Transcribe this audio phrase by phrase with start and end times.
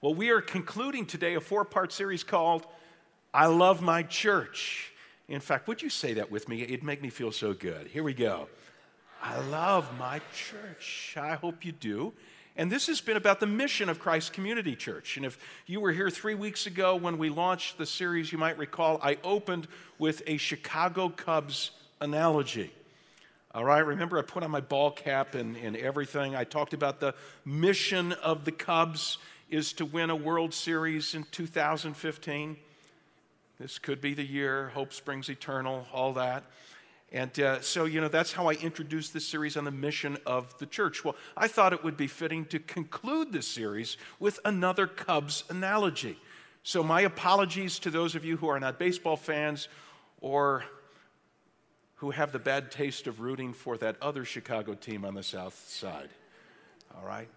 [0.00, 2.64] Well, we are concluding today a four part series called
[3.34, 4.92] I Love My Church.
[5.26, 6.62] In fact, would you say that with me?
[6.62, 7.88] It'd make me feel so good.
[7.88, 8.46] Here we go.
[9.20, 11.16] I love my church.
[11.20, 12.12] I hope you do.
[12.56, 15.16] And this has been about the mission of Christ Community Church.
[15.16, 18.56] And if you were here three weeks ago when we launched the series, you might
[18.56, 19.66] recall I opened
[19.98, 22.72] with a Chicago Cubs analogy.
[23.52, 26.36] All right, remember I put on my ball cap and, and everything.
[26.36, 29.18] I talked about the mission of the Cubs
[29.48, 32.56] is to win a World Series in 2015.
[33.58, 36.44] This could be the year, hope springs eternal, all that.
[37.10, 40.56] And uh, so, you know, that's how I introduced this series on the mission of
[40.58, 41.04] the church.
[41.04, 46.18] Well, I thought it would be fitting to conclude this series with another Cubs analogy.
[46.62, 49.68] So, my apologies to those of you who are not baseball fans
[50.20, 50.64] or
[51.96, 55.68] who have the bad taste of rooting for that other Chicago team on the south
[55.68, 56.10] side.
[56.94, 57.28] All right?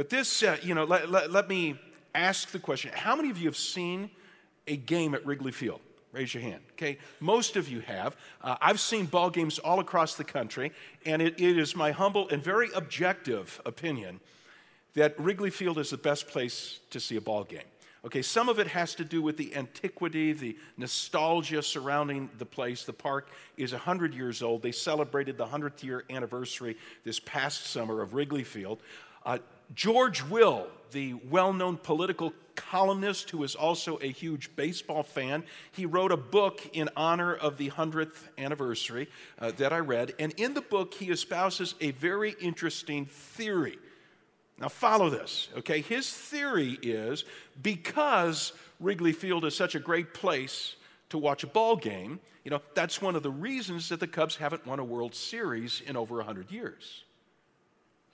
[0.00, 1.78] But this, uh, you know, let, let, let me
[2.14, 4.08] ask the question how many of you have seen
[4.66, 5.82] a game at Wrigley Field?
[6.10, 6.62] Raise your hand.
[6.72, 8.16] Okay, most of you have.
[8.40, 10.72] Uh, I've seen ball games all across the country,
[11.04, 14.20] and it, it is my humble and very objective opinion
[14.94, 17.60] that Wrigley Field is the best place to see a ball game.
[18.02, 22.84] Okay, some of it has to do with the antiquity, the nostalgia surrounding the place.
[22.84, 23.28] The park
[23.58, 24.62] is 100 years old.
[24.62, 28.80] They celebrated the 100th year anniversary this past summer of Wrigley Field.
[29.24, 29.38] Uh,
[29.74, 35.86] George Will, the well known political columnist who is also a huge baseball fan, he
[35.86, 40.12] wrote a book in honor of the 100th anniversary uh, that I read.
[40.18, 43.78] And in the book, he espouses a very interesting theory.
[44.58, 45.80] Now, follow this, okay?
[45.80, 47.24] His theory is
[47.62, 50.76] because Wrigley Field is such a great place
[51.08, 54.36] to watch a ball game, you know, that's one of the reasons that the Cubs
[54.36, 57.04] haven't won a World Series in over 100 years.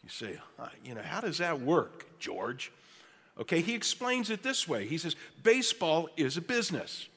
[0.07, 2.71] You say, uh, you know, how does that work, George?
[3.41, 4.87] Okay, he explains it this way.
[4.87, 7.09] He says, baseball is a business.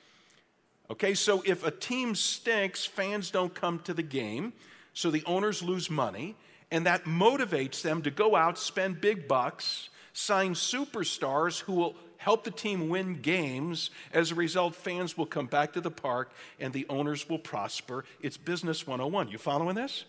[0.90, 4.54] Okay, so if a team stinks, fans don't come to the game,
[4.96, 6.36] so the owners lose money,
[6.72, 12.44] and that motivates them to go out, spend big bucks, sign superstars who will help
[12.44, 13.92] the team win games.
[14.12, 18.04] As a result, fans will come back to the park and the owners will prosper.
[18.20, 19.28] It's business 101.
[19.28, 20.06] You following this?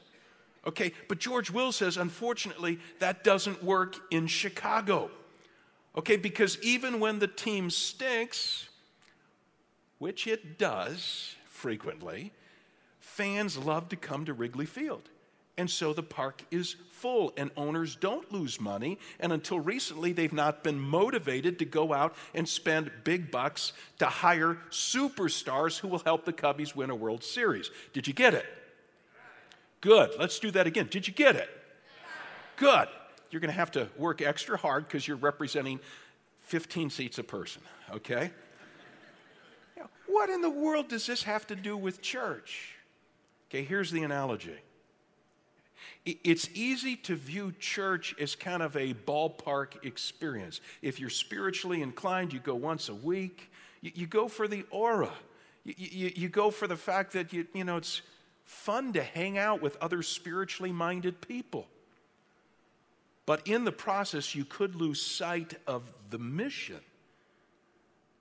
[0.67, 5.11] Okay, but George Will says, unfortunately, that doesn't work in Chicago.
[5.97, 8.69] Okay, because even when the team stinks,
[9.99, 12.33] which it does frequently,
[12.99, 15.09] fans love to come to Wrigley Field.
[15.57, 18.99] And so the park is full, and owners don't lose money.
[19.19, 24.07] And until recently, they've not been motivated to go out and spend big bucks to
[24.07, 27.71] hire superstars who will help the Cubbies win a World Series.
[27.93, 28.47] Did you get it?
[29.81, 30.13] Good.
[30.19, 30.89] Let's do that again.
[30.91, 31.49] Did you get it?
[32.57, 32.89] Good.
[33.31, 35.81] You're going to have to work extra hard because you're representing
[36.41, 38.31] 15 seats a person, okay?
[40.07, 42.75] what in the world does this have to do with church?
[43.49, 44.59] Okay, here's the analogy.
[46.05, 50.61] It's easy to view church as kind of a ballpark experience.
[50.83, 53.53] If you're spiritually inclined, you go once a week.
[53.81, 55.13] You, go for the aura.
[55.65, 58.03] You, you, you go for the fact that you, you know it's
[58.51, 61.69] fun to hang out with other spiritually minded people.
[63.25, 66.81] But in the process, you could lose sight of the mission.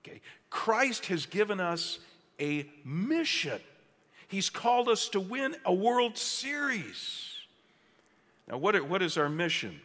[0.02, 0.20] Okay?
[0.48, 1.98] Christ has given us
[2.38, 3.60] a mission.
[4.28, 7.34] He's called us to win a World Series.
[8.48, 9.80] Now, what, what is our mission?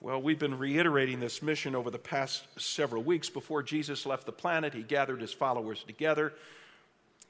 [0.00, 3.28] Well, we've been reiterating this mission over the past several weeks.
[3.28, 6.32] Before Jesus left the planet, he gathered his followers together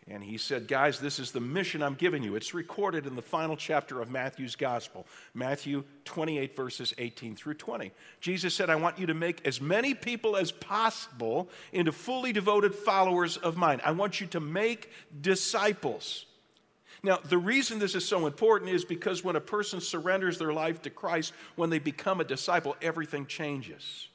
[0.08, 2.34] and he said, Guys, this is the mission I'm giving you.
[2.34, 7.92] It's recorded in the final chapter of Matthew's gospel, Matthew 28, verses 18 through 20.
[8.20, 12.74] Jesus said, I want you to make as many people as possible into fully devoted
[12.74, 13.80] followers of mine.
[13.84, 14.90] I want you to make
[15.20, 16.26] disciples.
[17.02, 20.82] Now, the reason this is so important is because when a person surrenders their life
[20.82, 24.09] to Christ, when they become a disciple, everything changes.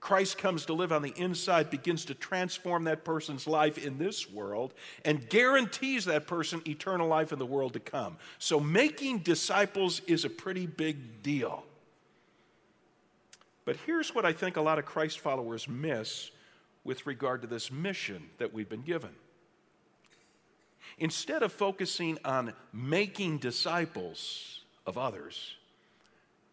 [0.00, 4.30] Christ comes to live on the inside, begins to transform that person's life in this
[4.30, 4.72] world,
[5.04, 8.16] and guarantees that person eternal life in the world to come.
[8.38, 11.64] So, making disciples is a pretty big deal.
[13.66, 16.30] But here's what I think a lot of Christ followers miss
[16.82, 19.10] with regard to this mission that we've been given.
[20.98, 25.56] Instead of focusing on making disciples of others,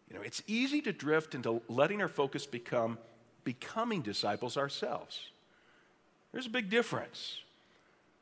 [0.08, 2.98] you know, it's easy to drift into letting our focus become
[3.48, 5.30] becoming disciples ourselves.
[6.32, 7.38] There's a big difference.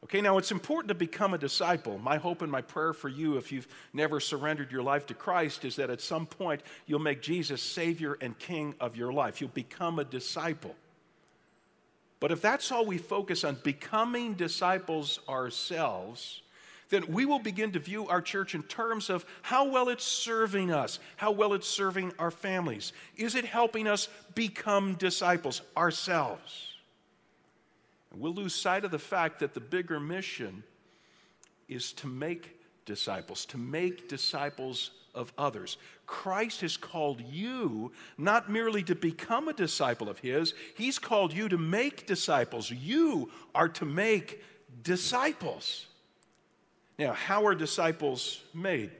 [0.05, 1.99] Okay, now it's important to become a disciple.
[1.99, 5.65] My hope and my prayer for you, if you've never surrendered your life to Christ,
[5.65, 9.41] is that at some point you'll make Jesus Savior and King of your life.
[9.41, 10.77] You'll become a disciple.
[12.21, 16.41] But if that's all we focus on, becoming disciples ourselves,
[16.89, 20.71] then we will begin to view our church in terms of how well it's serving
[20.71, 22.93] us, how well it's serving our families.
[23.17, 26.75] Is it helping us become disciples ourselves?
[28.13, 30.63] And we'll lose sight of the fact that the bigger mission
[31.69, 35.79] is to make disciples, to make disciples of others.
[36.07, 41.49] Christ has called you not merely to become a disciple of His, He's called you
[41.49, 42.71] to make disciples.
[42.71, 44.43] You are to make
[44.83, 45.87] disciples.
[46.99, 48.91] Now, how are disciples made?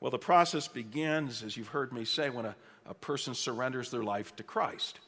[0.00, 2.54] Well, the process begins, as you've heard me say, when a,
[2.86, 5.00] a person surrenders their life to Christ.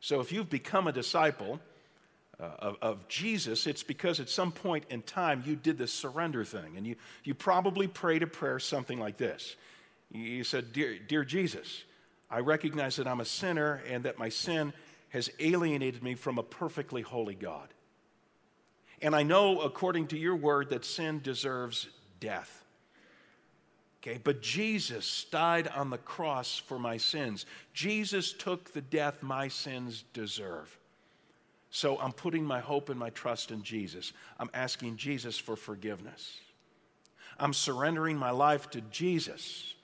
[0.00, 1.60] So if you've become a disciple,
[2.38, 6.44] uh, of, of, Jesus, it's because at some point in time you did this surrender
[6.44, 6.76] thing.
[6.76, 9.54] And you, you probably prayed a prayer something like this
[10.10, 11.84] You said, Dear, Dear Jesus,
[12.30, 14.72] I recognize that I'm a sinner and that my sin
[15.10, 17.68] has alienated me from a perfectly holy God.
[19.04, 21.88] And I know, according to your word, that sin deserves
[22.20, 22.64] death.
[24.02, 27.44] Okay, but Jesus died on the cross for my sins.
[27.74, 30.78] Jesus took the death my sins deserve.
[31.68, 34.14] So I'm putting my hope and my trust in Jesus.
[34.40, 36.38] I'm asking Jesus for forgiveness.
[37.38, 39.74] I'm surrendering my life to Jesus.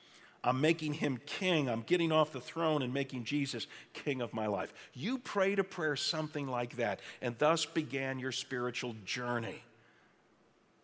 [0.42, 1.68] I'm making him king.
[1.68, 4.72] I'm getting off the throne and making Jesus king of my life.
[4.94, 9.62] You prayed a prayer something like that, and thus began your spiritual journey.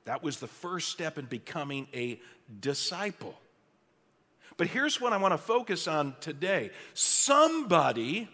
[0.05, 2.21] That was the first step in becoming a
[2.61, 3.35] disciple.
[4.57, 8.29] But here's what I want to focus on today somebody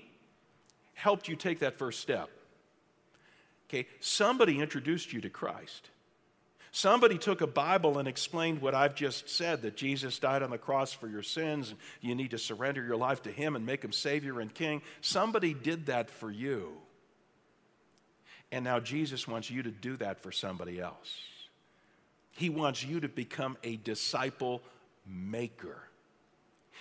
[0.94, 2.30] helped you take that first step.
[3.68, 5.88] Okay, somebody introduced you to Christ.
[6.74, 10.56] Somebody took a Bible and explained what I've just said that Jesus died on the
[10.56, 13.84] cross for your sins and you need to surrender your life to Him and make
[13.84, 14.80] Him Savior and King.
[15.02, 16.72] Somebody did that for you.
[18.50, 21.14] And now Jesus wants you to do that for somebody else.
[22.30, 24.62] He wants you to become a disciple
[25.06, 25.76] maker.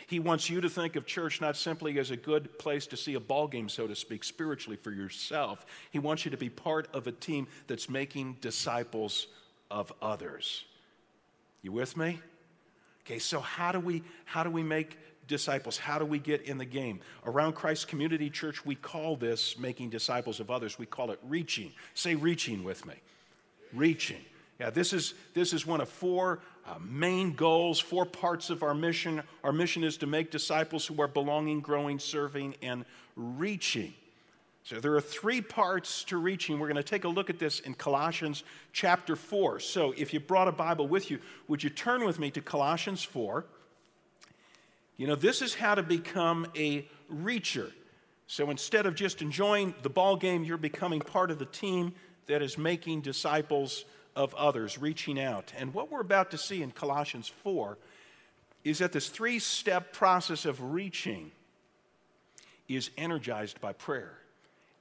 [0.07, 3.15] He wants you to think of church not simply as a good place to see
[3.15, 5.65] a ball game, so to speak, spiritually for yourself.
[5.91, 9.27] He wants you to be part of a team that's making disciples
[9.71, 10.65] of others.
[11.63, 12.19] You with me?
[13.05, 15.77] Okay, so how do we how do we make disciples?
[15.77, 16.99] How do we get in the game?
[17.25, 20.77] Around Christ Community Church, we call this making disciples of others.
[20.77, 21.71] We call it reaching.
[21.95, 22.95] Say reaching with me.
[23.73, 24.21] Reaching.
[24.59, 28.75] Yeah, this is, this is one of four uh, main goals, four parts of our
[28.75, 29.23] mission.
[29.43, 32.85] Our mission is to make disciples who are belonging, growing, serving, and
[33.15, 33.95] reaching.
[34.63, 36.59] So there are three parts to reaching.
[36.59, 38.43] We're going to take a look at this in Colossians
[38.73, 39.59] chapter 4.
[39.59, 43.03] So if you brought a Bible with you, would you turn with me to Colossians
[43.03, 43.45] 4?
[44.97, 47.71] You know, this is how to become a reacher.
[48.27, 51.93] So instead of just enjoying the ball game, you're becoming part of the team
[52.27, 53.83] that is making disciples
[54.15, 55.51] of others, reaching out.
[55.57, 57.77] And what we're about to see in Colossians 4
[58.63, 61.31] is that this three step process of reaching
[62.67, 64.20] is energized by prayer.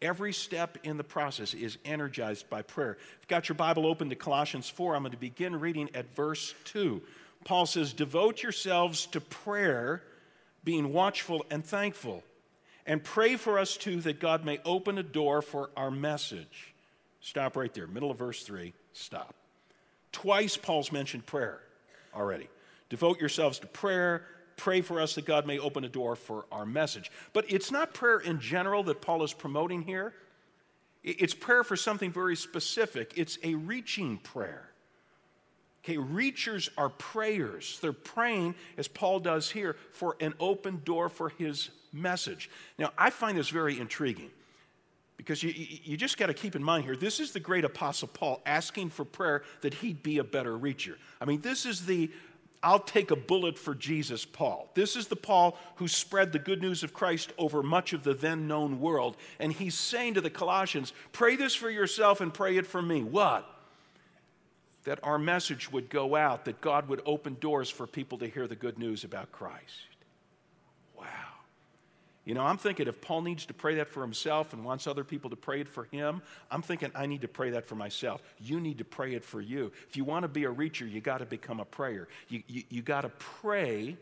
[0.03, 2.93] Every step in the process is energized by prayer.
[2.93, 6.15] If you've got your Bible open to Colossians 4, I'm going to begin reading at
[6.15, 7.03] verse 2.
[7.45, 10.03] Paul says, Devote yourselves to prayer,
[10.65, 12.23] being watchful and thankful,
[12.87, 16.73] and pray for us too that God may open a door for our message.
[17.21, 18.73] Stop right there, middle of verse 3.
[18.95, 19.35] Stop.
[20.13, 21.61] Twice Paul's mentioned prayer
[22.15, 22.49] already.
[22.89, 24.27] Devote yourselves to prayer.
[24.61, 27.11] Pray for us that God may open a door for our message.
[27.33, 30.13] But it's not prayer in general that Paul is promoting here.
[31.03, 33.15] It's prayer for something very specific.
[33.17, 34.69] It's a reaching prayer.
[35.83, 37.79] Okay, reachers are prayers.
[37.81, 42.51] They're praying, as Paul does here, for an open door for his message.
[42.79, 44.29] Now, I find this very intriguing.
[45.17, 48.09] Because you, you just got to keep in mind here, this is the great apostle
[48.09, 50.97] Paul asking for prayer that he'd be a better reacher.
[51.19, 52.11] I mean, this is the
[52.63, 54.71] I'll take a bullet for Jesus Paul.
[54.75, 58.13] This is the Paul who spread the good news of Christ over much of the
[58.13, 59.17] then known world.
[59.39, 63.03] And he's saying to the Colossians, pray this for yourself and pray it for me.
[63.03, 63.49] What?
[64.85, 68.47] That our message would go out, that God would open doors for people to hear
[68.47, 69.87] the good news about Christ.
[72.31, 75.03] You know, I'm thinking if Paul needs to pray that for himself and wants other
[75.03, 78.23] people to pray it for him, I'm thinking I need to pray that for myself.
[78.39, 79.73] You need to pray it for you.
[79.89, 82.07] If you want to be a reacher, you got to become a prayer.
[82.29, 83.97] You, you, you got to pray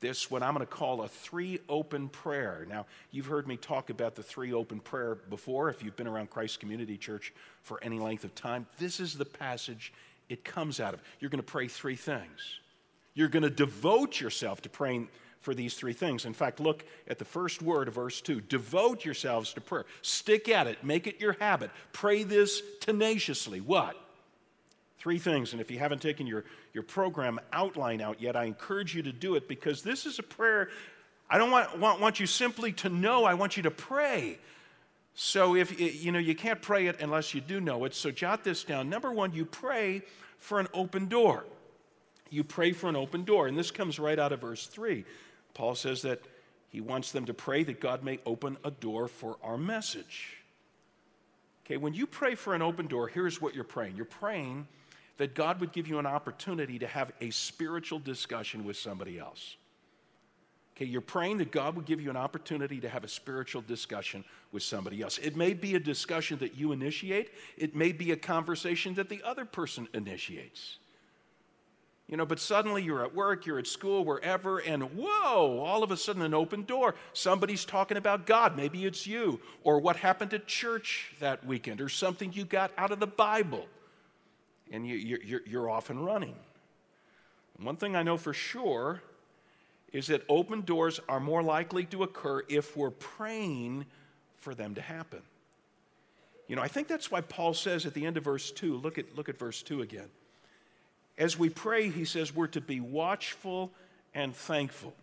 [0.00, 2.66] this, what I'm going to call a three open prayer.
[2.68, 6.30] Now, you've heard me talk about the three open prayer before if you've been around
[6.30, 8.66] Christ Community Church for any length of time.
[8.80, 9.92] This is the passage
[10.28, 11.02] it comes out of.
[11.20, 12.58] You're going to pray three things.
[13.14, 15.10] You're going to devote yourself to praying
[15.46, 16.24] for these three things.
[16.24, 19.86] In fact, look at the first word of verse 2 devote yourselves to prayer.
[20.02, 21.70] Stick at it, make it your habit.
[21.92, 23.60] Pray this tenaciously.
[23.60, 23.96] What?
[24.98, 25.52] Three things.
[25.52, 29.12] And if you haven't taken your, your program outline out yet, I encourage you to
[29.12, 30.68] do it because this is a prayer.
[31.30, 34.40] I don't want, want, want you simply to know, I want you to pray.
[35.14, 37.94] So if you know you can't pray it unless you do know it.
[37.94, 38.90] So jot this down.
[38.90, 40.02] Number 1, you pray
[40.38, 41.44] for an open door.
[42.30, 43.46] You pray for an open door.
[43.46, 45.04] And this comes right out of verse 3.
[45.56, 46.20] Paul says that
[46.68, 50.36] he wants them to pray that God may open a door for our message.
[51.64, 53.96] Okay, when you pray for an open door, here's what you're praying.
[53.96, 54.68] You're praying
[55.16, 59.56] that God would give you an opportunity to have a spiritual discussion with somebody else.
[60.76, 64.22] Okay, you're praying that God would give you an opportunity to have a spiritual discussion
[64.52, 65.16] with somebody else.
[65.16, 69.22] It may be a discussion that you initiate, it may be a conversation that the
[69.22, 70.76] other person initiates.
[72.08, 75.90] You know, but suddenly you're at work, you're at school, wherever, and whoa, all of
[75.90, 76.94] a sudden an open door.
[77.12, 78.56] Somebody's talking about God.
[78.56, 82.92] Maybe it's you, or what happened at church that weekend, or something you got out
[82.92, 83.66] of the Bible
[84.70, 86.34] and you, you're, you're off and running.
[87.58, 89.00] one thing I know for sure
[89.92, 93.86] is that open doors are more likely to occur if we're praying
[94.36, 95.22] for them to happen.
[96.48, 98.98] You know, I think that's why Paul says at the end of verse 2, look
[98.98, 100.08] at, look at verse 2 again.
[101.18, 103.72] As we pray, he says we're to be watchful
[104.14, 104.94] and thankful.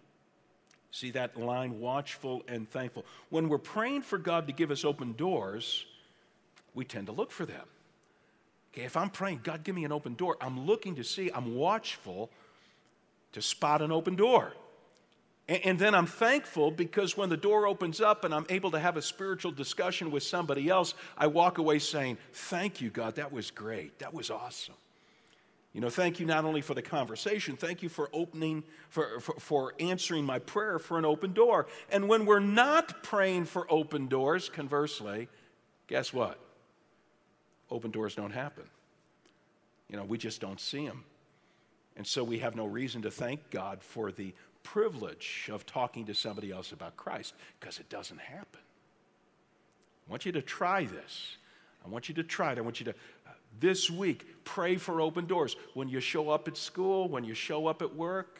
[0.91, 3.05] See that line, watchful and thankful.
[3.29, 5.85] When we're praying for God to give us open doors,
[6.75, 7.65] we tend to look for them.
[8.73, 11.55] Okay, if I'm praying, God, give me an open door, I'm looking to see, I'm
[11.55, 12.29] watchful
[13.31, 14.53] to spot an open door.
[15.47, 18.79] And, and then I'm thankful because when the door opens up and I'm able to
[18.79, 23.31] have a spiritual discussion with somebody else, I walk away saying, Thank you, God, that
[23.31, 23.99] was great.
[23.99, 24.75] That was awesome.
[25.73, 29.39] You know, thank you not only for the conversation, thank you for opening, for, for,
[29.39, 31.65] for, answering my prayer for an open door.
[31.91, 35.29] And when we're not praying for open doors, conversely,
[35.87, 36.39] guess what?
[37.73, 38.63] open doors don't happen.
[39.89, 41.03] You know, we just don't see them.
[41.97, 46.13] And so we have no reason to thank God for the privilege of talking to
[46.13, 48.61] somebody else about Christ because it doesn't happen.
[50.07, 51.37] I want you to try this.
[51.85, 52.57] I want you to try it.
[52.57, 52.95] I want you to,
[53.59, 55.55] this week, pray for open doors.
[55.73, 58.39] When you show up at school, when you show up at work,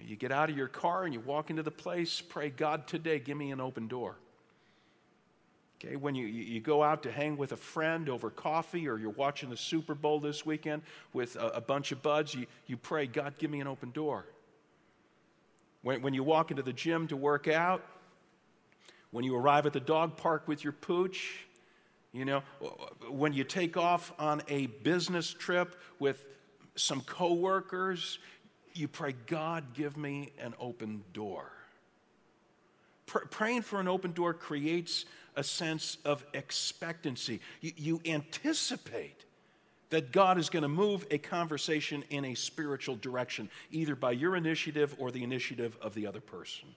[0.00, 3.18] you, get out of your car and you walk into the place, pray, God, today,
[3.18, 4.16] give me an open door.
[5.78, 9.10] Okay, when you, you go out to hang with a friend over coffee or you're
[9.10, 13.06] watching the Super Bowl this weekend with a, a bunch of buds, you, you pray,
[13.06, 14.24] God, give me an open door.
[15.82, 17.84] When, when you walk into the gym to work out,
[19.10, 21.45] when you arrive at the dog park with your pooch,
[22.16, 22.42] you know,
[23.10, 26.24] when you take off on a business trip with
[26.74, 28.18] some coworkers,
[28.72, 31.50] you pray, God, give me an open door.
[33.04, 35.04] Pr- praying for an open door creates
[35.36, 37.40] a sense of expectancy.
[37.60, 39.24] You, you anticipate
[39.90, 44.36] that God is going to move a conversation in a spiritual direction, either by your
[44.36, 46.68] initiative or the initiative of the other person.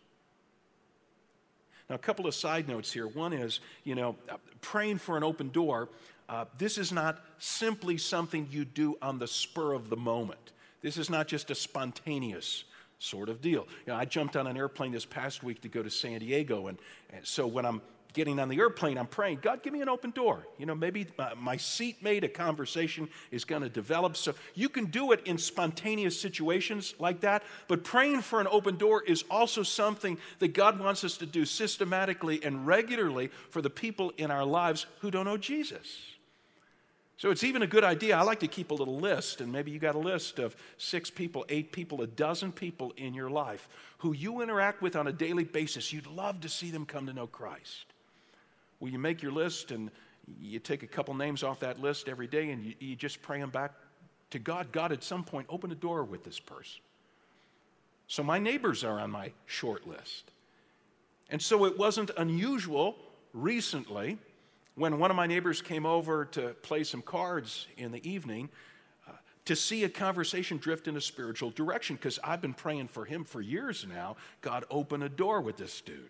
[1.89, 3.07] Now, a couple of side notes here.
[3.07, 4.15] One is, you know,
[4.61, 5.89] praying for an open door.
[6.27, 10.51] Uh, this is not simply something you do on the spur of the moment.
[10.81, 12.65] This is not just a spontaneous
[12.99, 13.67] sort of deal.
[13.85, 16.67] You know, I jumped on an airplane this past week to go to San Diego,
[16.67, 16.77] and,
[17.11, 17.81] and so when I'm
[18.13, 20.45] getting on the airplane, I'm praying, God, give me an open door.
[20.57, 24.17] You know, maybe my, seatmate, a conversation is going to develop.
[24.17, 28.77] So you can do it in spontaneous situations like that, but praying for an open
[28.77, 33.69] door is also something that God wants us to do systematically and regularly for the
[33.69, 35.87] people in our lives who don't know Jesus.
[37.17, 38.15] So it's even a good idea.
[38.15, 41.09] I like to keep a little list, and maybe you got a list of six
[41.09, 45.11] people, eight people, a dozen people in your life who you interact with on a
[45.11, 45.91] daily basis.
[45.91, 47.87] You'd love to see them come to know Christ.
[48.79, 49.91] Well, you make your list and
[50.39, 53.39] you take a couple names off that list every day and you, you just pray
[53.39, 53.73] them back
[54.31, 54.71] to God.
[54.71, 56.81] God, at some point, open a door with this person.
[58.07, 60.31] So my neighbors are on my short list.
[61.29, 62.95] And so it wasn't unusual
[63.33, 64.17] recently
[64.75, 68.49] when one of my neighbors came over to play some cards in the evening
[69.07, 69.11] uh,
[69.45, 73.25] to see a conversation drift in a spiritual direction because I've been praying for him
[73.25, 74.15] for years now.
[74.41, 76.09] God, open a door with this dude.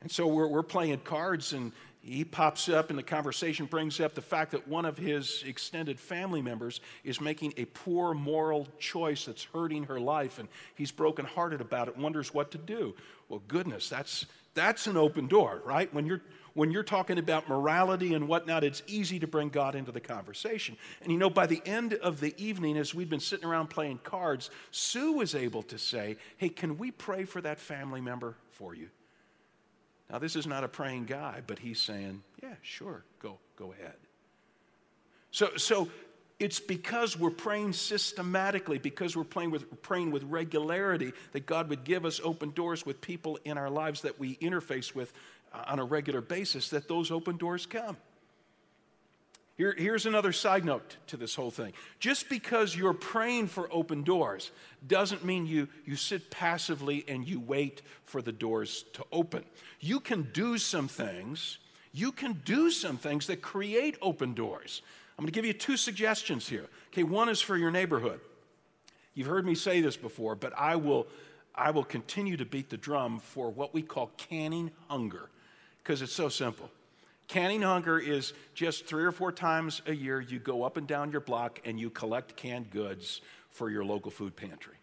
[0.00, 4.14] And so we're, we're playing cards, and he pops up, and the conversation brings up
[4.14, 9.24] the fact that one of his extended family members is making a poor moral choice
[9.24, 12.94] that's hurting her life, and he's brokenhearted about it, wonders what to do.
[13.28, 15.92] Well, goodness, that's, That's an open door, right?
[15.94, 16.22] When you're
[16.54, 20.76] when you're talking about morality and whatnot, it's easy to bring God into the conversation.
[21.02, 24.00] And you know, by the end of the evening, as we'd been sitting around playing
[24.02, 28.74] cards, Sue was able to say, Hey, can we pray for that family member for
[28.74, 28.88] you?
[30.10, 33.96] Now, this is not a praying guy, but he's saying, Yeah, sure, go, go ahead.
[35.30, 35.88] So, so
[36.38, 41.84] it's because we're praying systematically, because we're praying with, praying with regularity, that God would
[41.84, 45.12] give us open doors with people in our lives that we interface with
[45.52, 47.96] uh, on a regular basis, that those open doors come.
[49.58, 51.72] Here, here's another side note to this whole thing.
[51.98, 54.52] Just because you're praying for open doors
[54.86, 59.44] doesn't mean you, you sit passively and you wait for the doors to open.
[59.80, 61.58] You can do some things,
[61.92, 64.80] you can do some things that create open doors.
[65.18, 66.66] I'm going to give you two suggestions here.
[66.92, 68.20] Okay, one is for your neighborhood.
[69.14, 71.08] You've heard me say this before, but I will,
[71.52, 75.30] I will continue to beat the drum for what we call canning hunger
[75.78, 76.70] because it's so simple.
[77.28, 81.12] Canning hunger is just three or four times a year you go up and down
[81.12, 83.20] your block and you collect canned goods
[83.50, 84.74] for your local food pantry.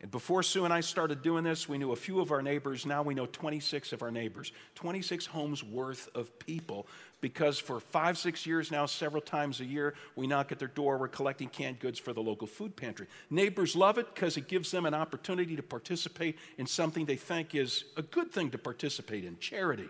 [0.00, 2.86] And before Sue and I started doing this, we knew a few of our neighbors.
[2.86, 6.86] Now we know 26 of our neighbors, 26 homes worth of people.
[7.20, 10.98] Because for five, six years now, several times a year, we knock at their door.
[10.98, 13.08] We're collecting canned goods for the local food pantry.
[13.28, 17.56] Neighbors love it because it gives them an opportunity to participate in something they think
[17.56, 19.88] is a good thing to participate in charity.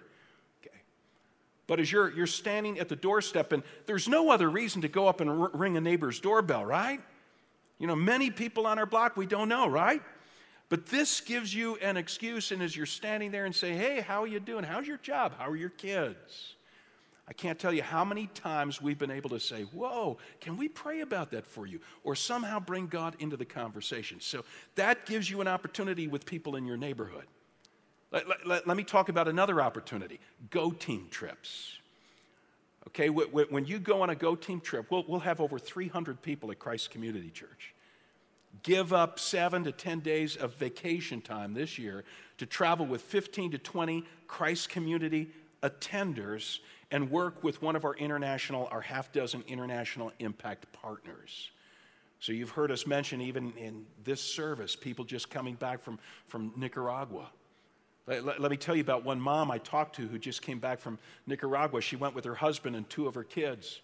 [1.69, 5.07] But as you're, you're standing at the doorstep, and there's no other reason to go
[5.07, 7.01] up and r- ring a neighbor's doorbell, right?
[7.79, 10.03] You know, many people on our block we don't know, right?
[10.71, 14.23] But this gives you an excuse, and as you're standing there and say, Hey, how
[14.23, 14.65] are you doing?
[14.65, 15.35] How's your job?
[15.39, 16.55] How are your kids?
[17.29, 20.69] I can't tell you how many times we've been able to say, Whoa, can we
[20.69, 21.81] pray about that for you?
[22.03, 24.21] Or somehow bring God into the conversation.
[24.21, 24.45] So
[24.77, 27.27] that gives you an opportunity with people in your neighborhood.
[28.11, 31.75] Let, let, let me talk about another opportunity go team trips.
[32.89, 36.51] Okay, when you go on a go team trip, we'll, we'll have over 300 people
[36.51, 37.75] at Christ Community Church.
[38.63, 42.05] Give up seven to 10 days of vacation time this year
[42.39, 45.29] to travel with 15 to 20 Christ Community
[45.63, 46.61] attenders
[46.91, 51.51] and work with one of our international, our half dozen international impact partners.
[52.21, 56.53] So you've heard us mention even in this service, people just coming back from, from
[56.57, 57.29] Nicaragua
[58.09, 60.79] let, let, me tell you about one mom I talked to who just came back
[60.79, 61.81] from Nicaragua.
[61.83, 63.81] She went with her husband and two of her kids.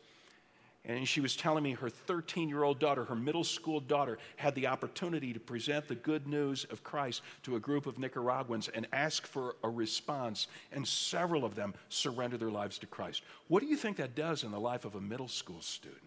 [0.86, 4.54] And she was telling me her 13 year old daughter, her middle school daughter, had
[4.54, 8.86] the opportunity to present the good news of Christ to a group of Nicaraguans and
[8.92, 10.46] ask for a response.
[10.72, 13.22] And several of them surrendered their lives to Christ.
[13.48, 16.02] What do you think that does in the life of a middle school student?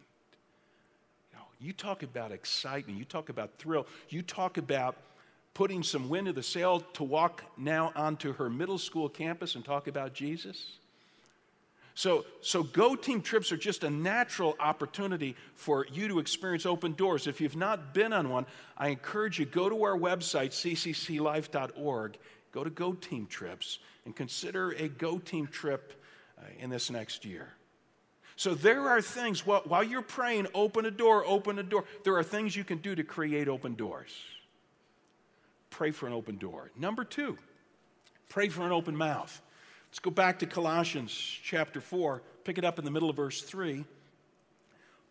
[1.32, 4.96] You, know, you talk about excitement, you talk about thrill, you talk about
[5.58, 9.66] putting some wind to the sail to walk now onto her middle school campus and
[9.66, 10.74] talk about Jesus?
[11.96, 16.94] So, so go team trips are just a natural opportunity for you to experience open
[16.94, 17.26] doors.
[17.26, 18.46] If you've not been on one,
[18.78, 22.18] I encourage you go to our website ccclife.org,
[22.52, 26.00] go to go team trips and consider a go team trip
[26.38, 27.48] uh, in this next year.
[28.36, 31.86] So there are things while, while you're praying, open a door, open a door.
[32.04, 34.14] There are things you can do to create open doors
[35.70, 36.72] pray for an open door.
[36.78, 37.38] Number two,
[38.30, 39.42] pray for an open mouth.
[39.90, 43.42] Let's go back to Colossians chapter 4, pick it up in the middle of verse
[43.42, 43.86] 3.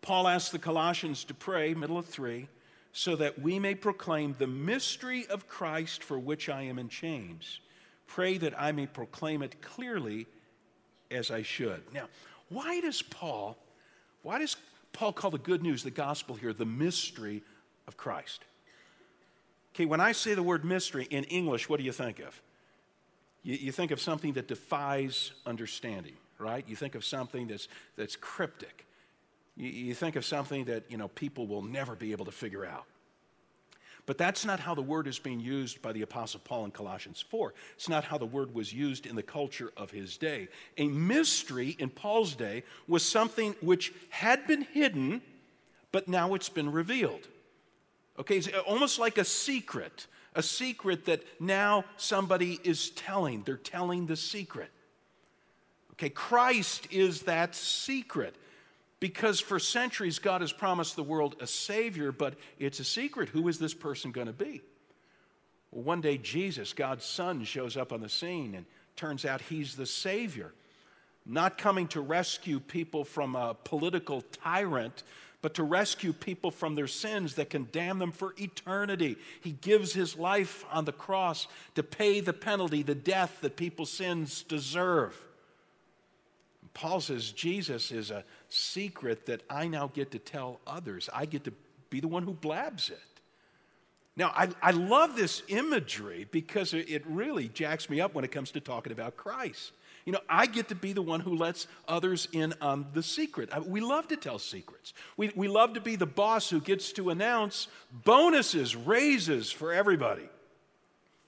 [0.01, 2.47] Paul asks the Colossians to pray, middle of 3,
[2.93, 7.59] so that we may proclaim the mystery of Christ for which I am in chains.
[8.07, 10.27] Pray that I may proclaim it clearly
[11.11, 11.81] as I should.
[11.93, 12.07] Now,
[12.49, 13.57] why does Paul,
[14.23, 14.55] why does
[14.93, 17.43] Paul call the good news, the gospel here, the mystery
[17.87, 18.43] of Christ?
[19.77, 22.41] Okay, when I say the word mystery in English, what do you think of?
[23.43, 26.67] You, you think of something that defies understanding, right?
[26.67, 28.87] You think of something that's, that's cryptic.
[29.55, 32.65] You, you think of something that, you know, people will never be able to figure
[32.65, 32.85] out.
[34.07, 37.23] But that's not how the word is being used by the Apostle Paul in Colossians
[37.29, 37.53] 4.
[37.75, 40.47] It's not how the word was used in the culture of his day.
[40.79, 45.21] A mystery in Paul's day was something which had been hidden,
[45.91, 47.27] but now it's been revealed.
[48.19, 53.43] Okay, it's uh, almost like a secret, a secret that now somebody is telling.
[53.43, 54.69] They're telling the secret.
[55.93, 58.35] Okay, Christ is that secret
[58.99, 63.29] because for centuries God has promised the world a Savior, but it's a secret.
[63.29, 64.61] Who is this person going to be?
[65.71, 69.75] Well, one day Jesus, God's Son, shows up on the scene and turns out he's
[69.75, 70.53] the Savior,
[71.25, 75.03] not coming to rescue people from a political tyrant
[75.41, 79.17] but to rescue people from their sins that can damn them for eternity.
[79.41, 83.91] He gives his life on the cross to pay the penalty, the death that people's
[83.91, 85.15] sins deserve.
[86.73, 91.09] Paul says Jesus is a secret that I now get to tell others.
[91.13, 91.53] I get to
[91.89, 92.99] be the one who blabs it.
[94.15, 98.49] Now, I, I love this imagery because it really jacks me up when it comes
[98.51, 99.71] to talking about Christ.
[100.07, 103.49] You know, I get to be the one who lets others in on the secret.
[103.67, 104.93] We love to tell secrets.
[105.17, 110.29] We, we love to be the boss who gets to announce bonuses, raises for everybody.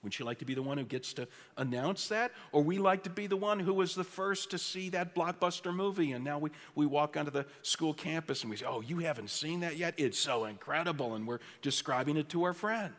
[0.02, 2.32] Would you like to be the one who gets to announce that?
[2.54, 5.76] Or we like to be the one who was the first to see that blockbuster
[5.76, 9.00] movie and now we, we walk onto the school campus and we say, Oh, you
[9.00, 9.94] haven't seen that yet?
[9.98, 11.16] It's so incredible.
[11.16, 12.94] And we're describing it to our friends.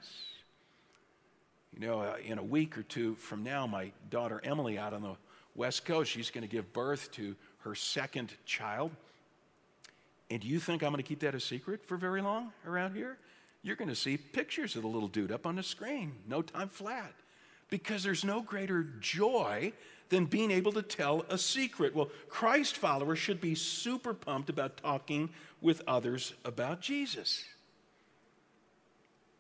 [1.73, 5.01] You know, uh, in a week or two from now, my daughter Emily out on
[5.01, 5.17] the
[5.55, 6.11] West Coast.
[6.11, 8.91] She's going to give birth to her second child.
[10.31, 12.95] And do you think I'm going to keep that a secret for very long around
[12.95, 13.19] here?
[13.63, 16.69] You're going to see pictures of the little dude up on the screen, no time
[16.69, 17.13] flat,
[17.69, 19.73] because there's no greater joy
[20.09, 21.95] than being able to tell a secret.
[21.95, 27.45] Well, Christ followers should be super pumped about talking with others about Jesus.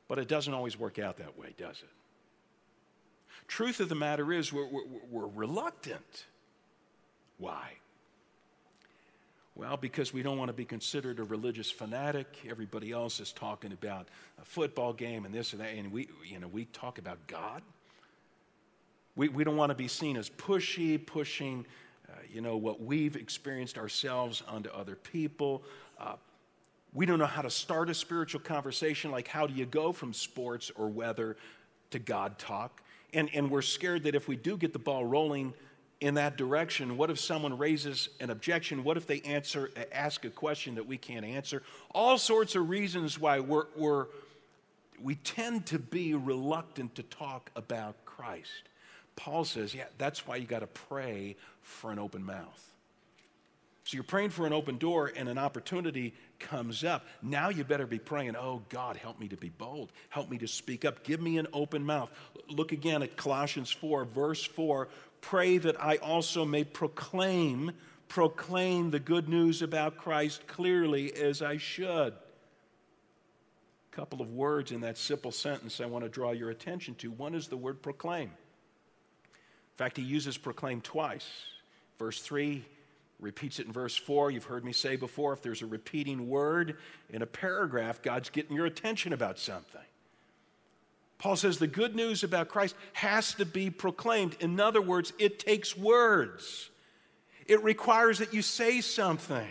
[0.06, 1.99] But it doesn't always work out that way, does it?
[3.50, 6.26] Truth of the matter is, we're, we're, we're reluctant.
[7.36, 7.72] Why?
[9.56, 12.28] Well, because we don't want to be considered a religious fanatic.
[12.48, 14.06] Everybody else is talking about
[14.40, 17.62] a football game and this and that, and we, you know, we talk about God.
[19.16, 21.66] We, we don't want to be seen as pushy, pushing,
[22.08, 25.64] uh, you know, what we've experienced ourselves onto other people.
[25.98, 26.14] Uh,
[26.94, 30.12] we don't know how to start a spiritual conversation, like how do you go from
[30.12, 31.36] sports or weather
[31.90, 32.80] to God talk?
[33.12, 35.54] And, and we're scared that if we do get the ball rolling
[36.00, 38.84] in that direction, what if someone raises an objection?
[38.84, 41.62] What if they answer, ask a question that we can't answer?
[41.94, 44.06] All sorts of reasons why we're, we're,
[45.02, 48.68] we tend to be reluctant to talk about Christ.
[49.16, 52.69] Paul says, yeah, that's why you got to pray for an open mouth.
[53.90, 57.04] So you're praying for an open door and an opportunity comes up.
[57.22, 59.90] Now you better be praying, oh God, help me to be bold.
[60.10, 61.02] Help me to speak up.
[61.02, 62.08] Give me an open mouth.
[62.48, 64.86] Look again at Colossians 4, verse 4.
[65.22, 67.72] Pray that I also may proclaim,
[68.06, 72.12] proclaim the good news about Christ clearly as I should.
[72.12, 77.10] A couple of words in that simple sentence I want to draw your attention to.
[77.10, 78.28] One is the word proclaim.
[78.28, 81.26] In fact, he uses proclaim twice.
[81.98, 82.64] Verse 3,
[83.20, 84.30] repeats it in verse 4.
[84.30, 86.76] You've heard me say before if there's a repeating word
[87.10, 89.80] in a paragraph, God's getting your attention about something.
[91.18, 94.36] Paul says the good news about Christ has to be proclaimed.
[94.40, 96.70] In other words, it takes words,
[97.46, 99.48] it requires that you say something.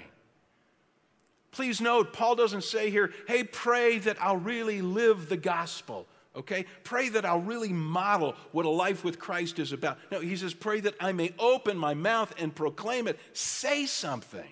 [1.51, 6.07] Please note, Paul doesn't say here, hey, pray that I'll really live the gospel
[6.39, 6.65] okay?
[6.83, 9.97] Pray that I'll really model what a life with Christ is about.
[10.11, 13.19] No, he says, pray that I may open my mouth and proclaim it.
[13.33, 14.47] Say something.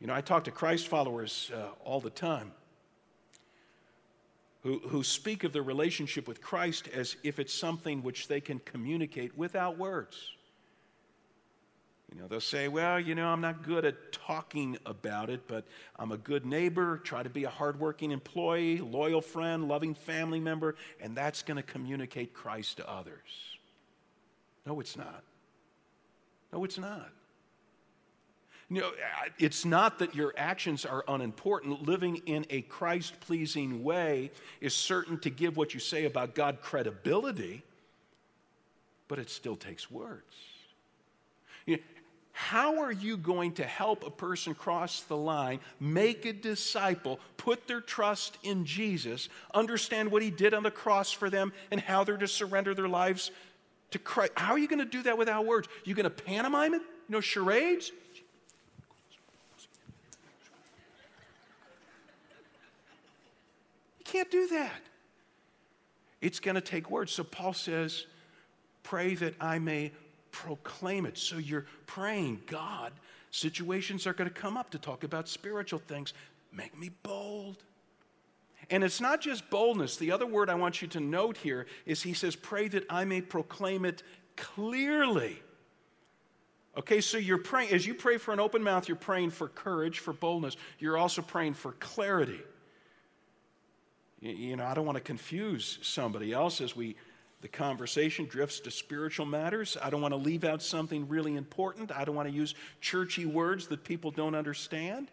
[0.00, 2.52] You know, I talk to Christ followers uh, all the time
[4.62, 8.60] who, who speak of their relationship with Christ as if it's something which they can
[8.60, 10.32] communicate without words.
[12.12, 15.64] You know, they'll say, well, you know, I'm not good at talking about it, but
[15.96, 20.74] I'm a good neighbor, try to be a hardworking employee, loyal friend, loving family member,
[21.00, 23.58] and that's going to communicate Christ to others.
[24.66, 25.22] No, it's not.
[26.52, 27.10] No, it's not.
[28.68, 28.92] You know,
[29.38, 31.82] it's not that your actions are unimportant.
[31.86, 36.60] Living in a Christ pleasing way is certain to give what you say about God
[36.60, 37.64] credibility,
[39.08, 40.34] but it still takes words.
[41.66, 41.82] You know,
[42.40, 47.68] how are you going to help a person cross the line, make a disciple, put
[47.68, 52.02] their trust in Jesus, understand what he did on the cross for them, and how
[52.02, 53.30] they're to surrender their lives
[53.90, 54.32] to Christ?
[54.36, 55.68] How are you going to do that without words?
[55.84, 56.80] You going to pantomime it?
[56.80, 57.92] You know, charades?
[63.98, 64.80] You can't do that.
[66.22, 67.12] It's going to take words.
[67.12, 68.06] So Paul says,
[68.82, 69.92] Pray that I may
[70.32, 71.18] proclaim it.
[71.18, 72.92] So you're praying, God,
[73.30, 76.12] situations are going to come up to talk about spiritual things.
[76.52, 77.56] Make me bold.
[78.70, 79.96] And it's not just boldness.
[79.96, 83.04] The other word I want you to note here is he says, Pray that I
[83.04, 84.02] may proclaim it
[84.36, 85.42] clearly.
[86.76, 89.98] Okay, so you're praying, as you pray for an open mouth, you're praying for courage,
[89.98, 90.56] for boldness.
[90.78, 92.40] You're also praying for clarity.
[94.20, 96.94] You know, I don't want to confuse somebody else as we
[97.40, 99.76] the conversation drifts to spiritual matters.
[99.82, 101.90] I don't want to leave out something really important.
[101.90, 105.10] I don't want to use churchy words that people don't understand.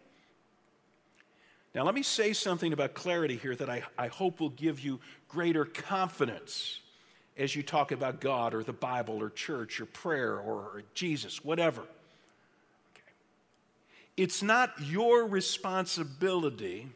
[1.74, 5.00] Now, let me say something about clarity here that I, I hope will give you
[5.28, 6.80] greater confidence
[7.36, 11.82] as you talk about God or the Bible or church or prayer or Jesus, whatever.
[11.82, 13.12] Okay.
[14.16, 16.88] It's not your responsibility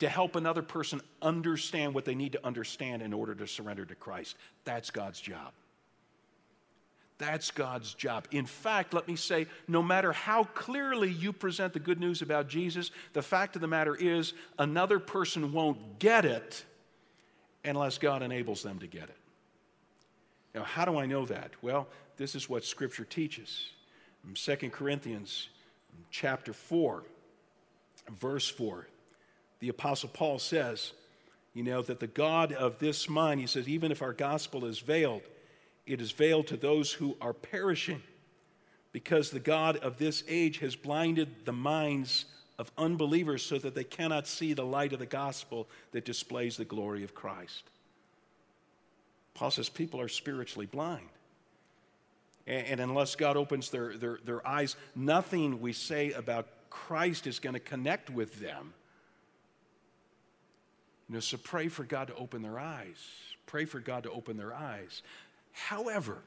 [0.00, 3.94] to help another person understand what they need to understand in order to surrender to
[3.94, 4.36] Christ.
[4.64, 5.52] That's God's job.
[7.18, 8.26] That's God's job.
[8.32, 12.48] In fact, let me say, no matter how clearly you present the good news about
[12.48, 16.64] Jesus, the fact of the matter is another person won't get it
[17.64, 19.16] unless God enables them to get it.
[20.54, 21.52] Now, how do I know that?
[21.62, 23.68] Well, this is what Scripture teaches.
[24.26, 25.48] In 2 Corinthians
[26.10, 27.04] chapter 4,
[28.10, 28.88] verse 4,
[29.60, 30.92] the Apostle Paul says,
[31.54, 34.80] you know, that the God of this mind, he says, even if our gospel is
[34.80, 35.22] veiled,
[35.86, 38.02] it is veiled to those who are perishing,
[38.92, 42.26] because the God of this age has blinded the minds
[42.58, 46.64] of unbelievers so that they cannot see the light of the gospel that displays the
[46.64, 47.64] glory of Christ.
[49.34, 51.08] Paul says people are spiritually blind.
[52.46, 57.54] And, unless God opens their, their, their eyes, nothing we say about Christ is going
[57.54, 58.74] to connect with them.
[61.08, 62.96] You know, so pray for God to open their eyes.
[63.46, 65.02] Pray for God to open their eyes.
[65.52, 66.18] However,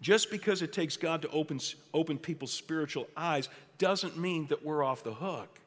[0.00, 1.60] just because it takes God to open,
[1.92, 5.58] open people's spiritual eyes doesn't mean that we're off the hook.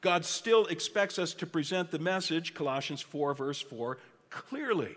[0.00, 3.98] God still expects us to present the message, Colossians 4, verse 4,
[4.30, 4.96] clearly.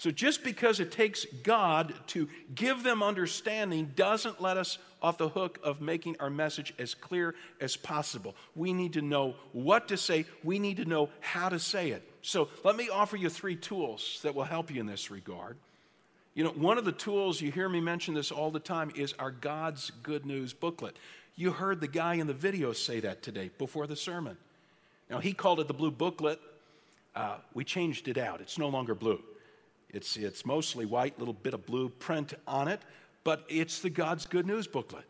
[0.00, 5.28] So just because it takes God to give them understanding doesn't let us off the
[5.28, 8.34] hook of making our message as clear as possible.
[8.56, 12.02] We need to know what to say, we need to know how to say it.
[12.22, 15.58] So let me offer you three tools that will help you in this regard.
[16.32, 19.12] You know, one of the tools, you hear me mention this all the time, is
[19.18, 20.96] our God's Good News booklet.
[21.36, 24.38] You heard the guy in the video say that today before the sermon.
[25.10, 26.40] Now, he called it the blue booklet.
[27.14, 29.20] Uh, we changed it out, it's no longer blue.
[29.92, 32.80] It's, it's mostly white, little bit of blue print on it,
[33.24, 35.04] but it's the God's Good News booklet.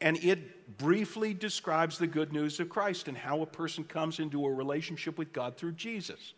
[0.00, 4.44] And it briefly describes the good news of Christ and how a person comes into
[4.44, 6.34] a relationship with God through Jesus.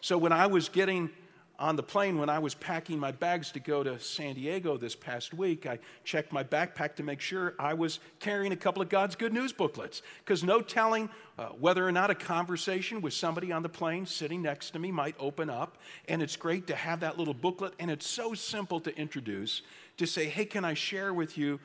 [0.00, 1.10] So when I was getting
[1.58, 4.94] on the plane, when I was packing my bags to go to San Diego this
[4.94, 8.88] past week, I checked my backpack to make sure I was carrying a couple of
[8.88, 10.02] God's Good News booklets.
[10.18, 14.42] Because no telling uh, whether or not a conversation with somebody on the plane sitting
[14.42, 15.78] next to me might open up.
[16.08, 17.72] And it's great to have that little booklet.
[17.78, 19.62] And it's so simple to introduce
[19.96, 21.58] to say, hey, can I share with you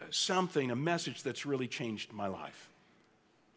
[0.00, 2.68] uh, something, a message that's really changed my life?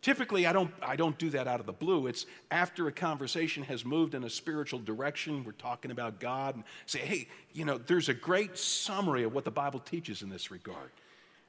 [0.02, 2.08] Typically, I don't, I don't do that out of the blue.
[2.08, 6.64] It's after a conversation has moved in a spiritual direction, we're talking about God, and
[6.88, 10.50] say, hey, you know, there's a great summary of what the Bible teaches in this
[10.50, 10.90] regard.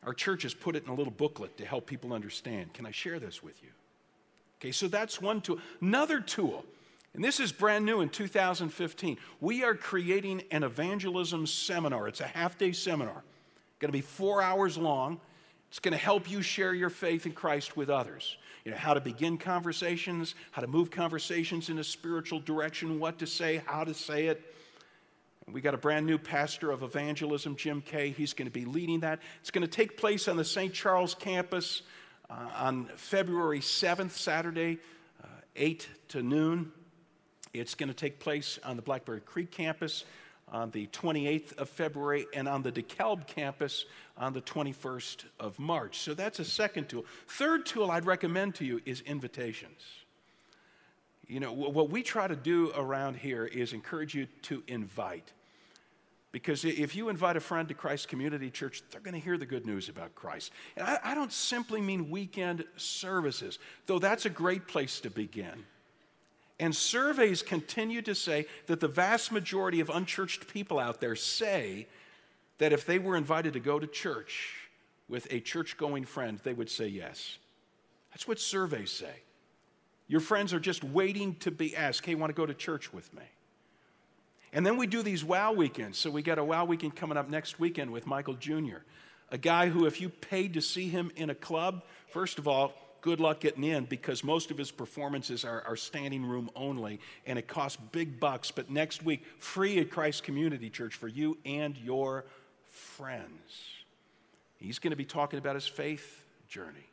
[0.04, 2.74] Our church has put it in a little booklet to help people understand.
[2.74, 3.70] Can I share this with you?
[4.60, 5.58] Okay, so that's one tool.
[5.80, 6.64] Another tool,
[7.14, 9.16] and this is brand new in 2015.
[9.40, 12.06] We are creating an evangelism seminar.
[12.06, 13.24] It's a half day seminar,
[13.78, 15.20] going to be four hours long.
[15.70, 18.36] It's going to help you share your faith in Christ with others.
[18.64, 23.18] You know, how to begin conversations, how to move conversations in a spiritual direction, what
[23.18, 24.40] to say, how to say it.
[25.50, 28.10] We got a brand new pastor of evangelism, Jim Kay.
[28.10, 29.18] He's going to be leading that.
[29.40, 30.72] It's going to take place on the St.
[30.72, 31.82] Charles campus
[32.30, 34.78] uh, on February 7th, Saturday,
[35.22, 36.70] uh, 8 to noon.
[37.52, 40.04] It's going to take place on the Blackberry Creek campus
[40.52, 43.86] on the 28th of February and on the DeKalb campus
[44.16, 45.98] on the 21st of March.
[45.98, 47.04] So that's a second tool.
[47.26, 49.82] Third tool I'd recommend to you is invitations.
[51.26, 55.32] You know, what we try to do around here is encourage you to invite.
[56.30, 59.46] Because if you invite a friend to Christ Community Church, they're going to hear the
[59.46, 60.50] good news about Christ.
[60.76, 65.64] And I, I, don't simply mean weekend services, though that's a great place to begin.
[66.58, 71.88] And surveys continue to say that the vast majority of unchurched people out there say
[72.58, 74.54] that if they were invited to go to church
[75.08, 77.38] with a church going friend, they would say yes.
[78.10, 79.22] That's what surveys say.
[80.06, 83.12] Your friends are just waiting to be asked, hey, want to go to church with
[83.14, 83.22] me?
[84.52, 85.98] And then we do these wow weekends.
[85.98, 88.78] So we got a wow weekend coming up next weekend with Michael Jr.,
[89.30, 92.74] a guy who, if you paid to see him in a club, first of all,
[93.02, 97.38] good luck getting in because most of his performances are, are standing room only and
[97.38, 98.50] it costs big bucks.
[98.50, 102.24] But next week, free at Christ Community Church for you and your
[102.70, 103.66] friends.
[104.56, 106.88] He's going to be talking about his faith journey.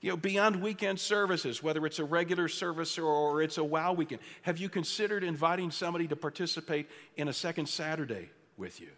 [0.00, 4.22] You know, beyond weekend services, whether it's a regular service or it's a wow weekend,
[4.42, 8.88] have you considered inviting somebody to participate in a second Saturday with you?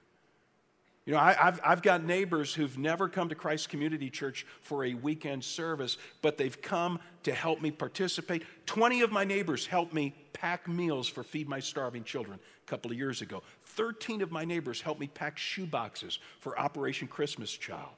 [1.05, 4.85] You know, I, have I've got neighbors who've never come to Christ Community Church for
[4.85, 8.45] a weekend service, but they've come to help me participate.
[8.67, 12.93] 20 of my neighbors helped me pack meals for Feed My Starving Children a couple
[12.93, 13.43] of years ago.
[13.63, 17.91] 13 of my neighbors helped me pack shoe boxes for Operation Christmas Child.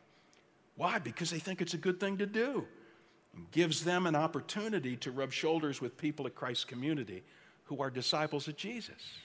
[0.77, 0.99] Why?
[0.99, 2.67] Because they think it's a good thing to do.
[3.35, 7.23] It gives them an opportunity to rub shoulders with people at Christ Community
[7.64, 9.19] who are disciples of Jesus.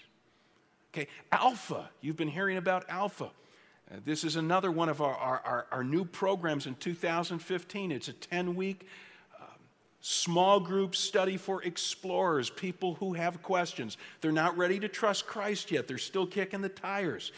[0.93, 1.89] Okay, Alpha.
[2.01, 3.29] You've been hearing about Alpha.
[3.91, 7.91] Uh, this is another one of our, our, our, new programs in 2015.
[7.91, 8.87] It's a 10 week
[9.41, 9.47] um,
[9.99, 13.97] small group study for explorers, people who have questions.
[14.21, 17.31] They're not ready to trust Christ yet, they're still kicking the tires.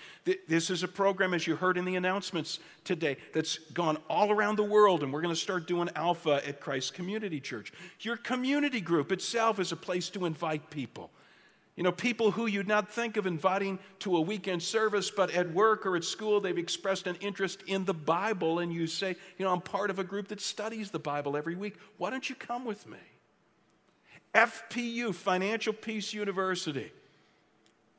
[0.48, 4.58] This is a program, as you heard in the announcements today, that's gone all around
[4.58, 7.72] the world, and we're going to start doing Alpha at Christ Community Church.
[8.02, 11.12] Your community group itself is a place to invite people.
[11.76, 15.52] You know, people who you'd not think of inviting to a weekend service, but at
[15.54, 19.46] work or at school, they've expressed an interest in the Bible, and you say, You
[19.46, 21.78] know, I'm part of a group that studies the Bible every week.
[21.98, 22.98] Why don't you come with me?
[24.36, 26.92] FPU, Financial Peace University.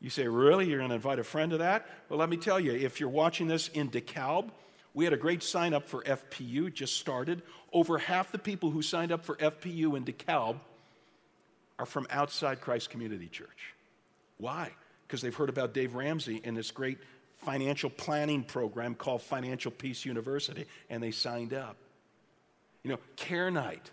[0.01, 0.69] You say, Really?
[0.69, 1.89] You're going to invite a friend to that?
[2.11, 4.51] Well, let me tell you, if you're watching this in DeKalb,
[4.93, 7.41] we had a great sign up for FPU, just started.
[7.73, 10.57] Over half the people who signed up for FPU in DeKalb
[11.83, 13.75] are from outside Christ Community Church.
[14.39, 14.71] Why?
[15.07, 16.99] Because they've heard about Dave Ramsey and this great
[17.39, 21.77] financial planning program called Financial Peace University, and they signed up.
[22.85, 23.91] You know, Care Night,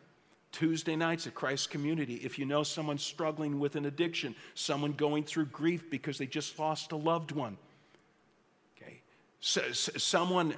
[0.52, 2.16] Tuesday nights at Christ Community.
[2.18, 6.60] If you know someone struggling with an addiction, someone going through grief because they just
[6.60, 7.58] lost a loved one,
[8.78, 9.02] okay,
[9.40, 10.56] so, so someone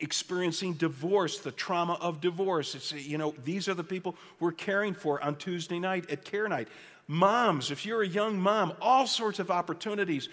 [0.00, 2.74] experiencing divorce, the trauma of divorce.
[2.74, 6.48] It's, you know, these are the people we're caring for on Tuesday night at Care
[6.48, 6.68] Night.
[7.06, 10.28] Moms, if you're a young mom, all sorts of opportunities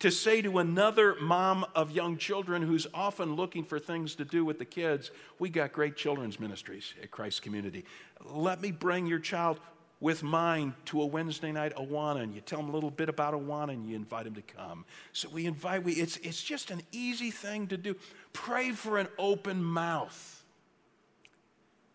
[0.00, 4.44] to say to another mom of young children who's often looking for things to do
[4.44, 7.84] with the kids, we got great children's ministries at Christ Community.
[8.24, 9.58] Let me bring your child
[10.00, 13.34] with mine to a Wednesday night Awana, and you tell them a little bit about
[13.34, 14.84] Awana, and you invite them to come.
[15.12, 17.96] So we invite, we, it's, it's just an easy thing to do.
[18.32, 20.44] Pray for an open mouth.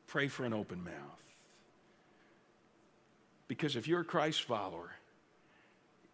[0.08, 0.94] Pray for an open mouth.
[3.48, 4.92] Because if you're a Christ follower,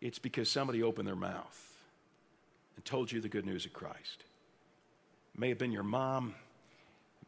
[0.01, 1.77] it's because somebody opened their mouth
[2.75, 4.23] and told you the good news of Christ.
[5.33, 6.35] It may have been your mom,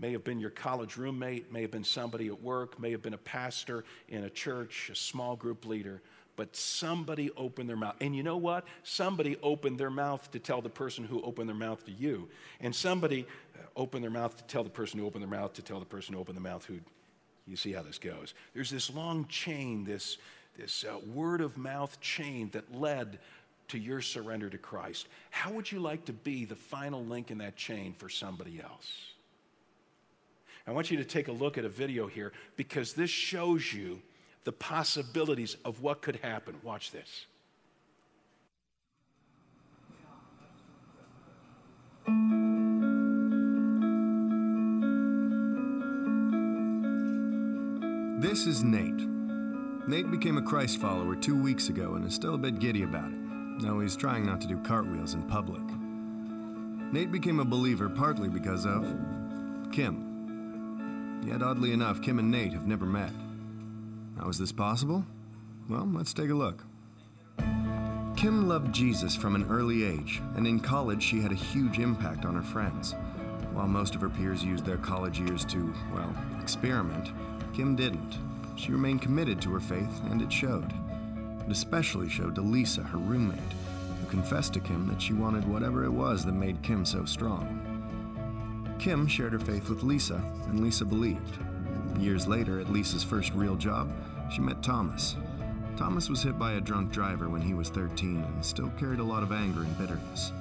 [0.02, 3.14] may have been your college roommate, may have been somebody at work, may have been
[3.14, 6.02] a pastor in a church, a small group leader,
[6.36, 7.96] but somebody opened their mouth.
[8.02, 8.66] And you know what?
[8.82, 12.30] Somebody opened their mouth to tell the person who opened their mouth to you.
[12.60, 13.28] And somebody
[13.76, 16.16] opened their mouth to tell the person who opened their mouth to tell the person
[16.16, 16.80] who opened the mouth who,
[17.46, 18.34] you see how this goes.
[18.56, 20.18] There's this long chain, this,
[20.58, 23.20] this uh, word of mouth chain that led
[23.68, 25.08] to your surrender to Christ.
[25.30, 29.11] How would you like to be the final link in that chain for somebody else?
[30.68, 34.02] I want you to take a look at a video here because this shows you
[34.44, 36.56] the possibilities of what could happen.
[36.64, 37.26] Watch this.
[48.20, 49.08] This is Nate.
[49.88, 53.12] Nate became a Christ follower two weeks ago and is still a bit giddy about
[53.12, 53.18] it,
[53.64, 55.62] Now he's trying not to do cartwheels in public.
[56.94, 58.86] Nate became a believer partly because of
[59.72, 60.11] Kim.
[61.24, 63.12] Yet, oddly enough, Kim and Nate have never met.
[64.20, 65.06] How is this possible?
[65.70, 66.64] Well, let's take a look.
[68.18, 72.26] Kim loved Jesus from an early age, and in college she had a huge impact
[72.26, 72.94] on her friends.
[73.54, 77.12] While most of her peers used their college years to, well, experiment,
[77.54, 78.18] Kim didn't.
[78.56, 80.72] She remained committed to her faith, and it showed.
[81.46, 83.40] It especially showed to Lisa, her roommate,
[84.00, 87.71] who confessed to Kim that she wanted whatever it was that made Kim so strong.
[88.82, 90.16] Kim shared her faith with Lisa,
[90.48, 91.38] and Lisa believed.
[92.00, 93.92] Years later, at Lisa's first real job,
[94.32, 95.18] she met Thomas.
[95.78, 99.04] Thomas was hit by a drunk driver when he was 13 and still carried a
[99.04, 100.34] lot of anger and bitterness.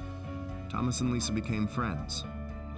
[0.71, 2.25] Thomas and Lisa became friends,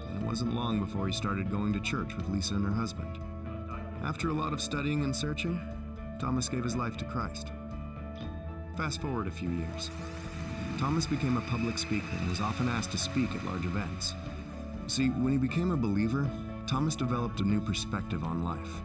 [0.09, 3.20] and it wasn't long before he started going to church with Lisa and her husband.
[4.03, 5.61] After a lot of studying and searching,
[6.18, 7.53] Thomas gave his life to Christ.
[8.77, 9.92] Fast forward a few years.
[10.79, 14.14] Thomas became a public speaker and was often asked to speak at large events.
[14.87, 16.31] See, when he became a believer,
[16.66, 18.83] Thomas developed a new perspective on life.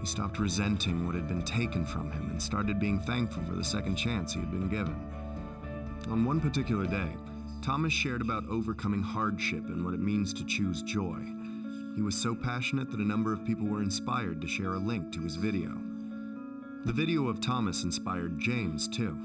[0.00, 3.64] He stopped resenting what had been taken from him and started being thankful for the
[3.64, 4.94] second chance he had been given.
[6.10, 7.10] On one particular day,
[7.62, 11.18] Thomas shared about overcoming hardship and what it means to choose joy.
[11.96, 15.10] He was so passionate that a number of people were inspired to share a link
[15.12, 15.72] to his video.
[16.84, 19.16] The video of Thomas inspired James, too.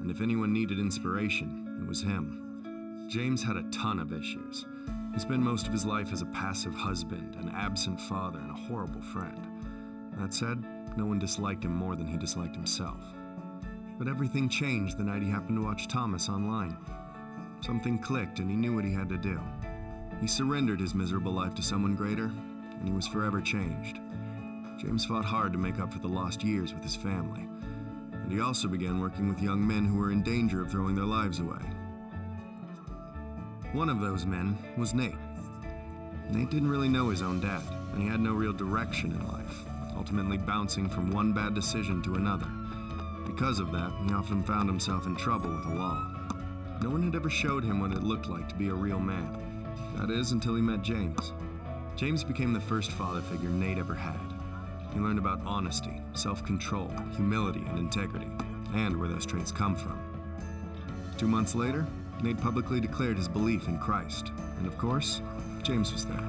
[0.00, 3.06] And if anyone needed inspiration, it was him.
[3.08, 4.66] James had a ton of issues.
[5.14, 8.68] He spent most of his life as a passive husband, an absent father, and a
[8.68, 9.46] horrible friend.
[10.18, 10.62] That said,
[10.96, 13.00] no one disliked him more than he disliked himself.
[13.96, 16.76] But everything changed the night he happened to watch Thomas online.
[17.60, 19.40] Something clicked and he knew what he had to do.
[20.20, 24.00] He surrendered his miserable life to someone greater, and he was forever changed.
[24.78, 27.48] James fought hard to make up for the lost years with his family,
[28.12, 31.04] and he also began working with young men who were in danger of throwing their
[31.04, 31.60] lives away.
[33.74, 35.16] One of those men was Nate.
[36.30, 37.60] Nate didn't really know his own dad,
[37.92, 39.64] and he had no real direction in life,
[39.96, 42.46] ultimately bouncing from one bad decision to another.
[43.26, 46.06] Because of that, he often found himself in trouble with the law.
[46.82, 49.66] No one had ever showed him what it looked like to be a real man.
[49.96, 51.32] That is, until he met James.
[51.96, 54.20] James became the first father figure Nate ever had.
[54.92, 58.30] He learned about honesty, self control, humility, and integrity,
[58.72, 59.98] and where those traits come from.
[61.18, 61.84] Two months later,
[62.24, 65.20] Nate publicly declared his belief in Christ, and of course,
[65.62, 66.22] James was there.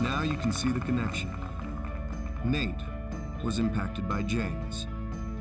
[0.00, 1.32] Now you can see the connection.
[2.42, 2.74] Nate
[3.44, 4.88] was impacted by James,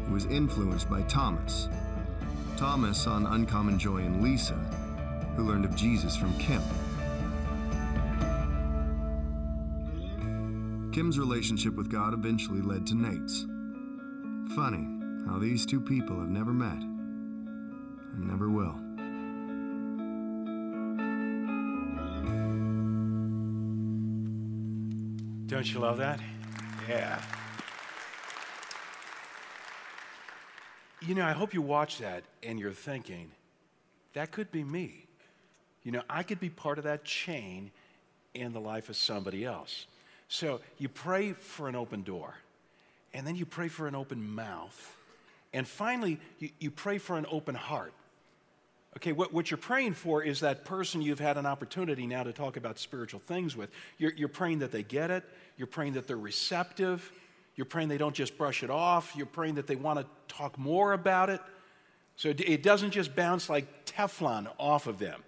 [0.06, 1.68] who was influenced by Thomas.
[2.58, 4.54] Thomas an uncommon joy in Lisa,
[5.36, 6.62] who learned of Jesus from Kim.
[10.92, 13.48] Kim's relationship with God eventually led to Nate's.
[14.56, 14.88] Funny
[15.28, 16.97] how these two people have never met
[18.14, 18.76] and never will.
[25.48, 26.20] Don't you love that?
[26.90, 27.22] Yeah.
[31.02, 33.32] You know, I hope you watch that and you're thinking,
[34.14, 35.06] that could be me.
[35.84, 37.72] You know, I could be part of that chain
[38.34, 39.86] in the life of somebody else.
[40.28, 42.36] So you pray for an open door,
[43.14, 44.98] and then you pray for an open mouth,
[45.54, 47.94] and finally, you, you pray for an open heart.
[48.98, 52.34] Okay, what, what you're praying for is that person you've had an opportunity now to
[52.34, 53.70] talk about spiritual things with.
[53.98, 55.24] You're, you're praying that they get it,
[55.56, 57.12] you're praying that they're receptive,
[57.56, 60.58] you're praying they don't just brush it off, you're praying that they want to talk
[60.58, 61.42] more about it.
[62.16, 65.22] So it doesn't just bounce like Teflon off of them.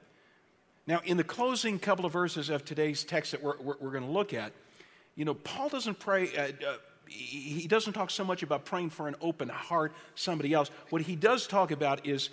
[0.87, 4.05] Now, in the closing couple of verses of today's text that we're, we're, we're going
[4.05, 4.53] to look at,
[5.15, 6.77] you know, Paul doesn't pray, uh, uh,
[7.09, 10.69] he doesn't talk so much about praying for an open heart, somebody else.
[10.89, 12.29] What he does talk about is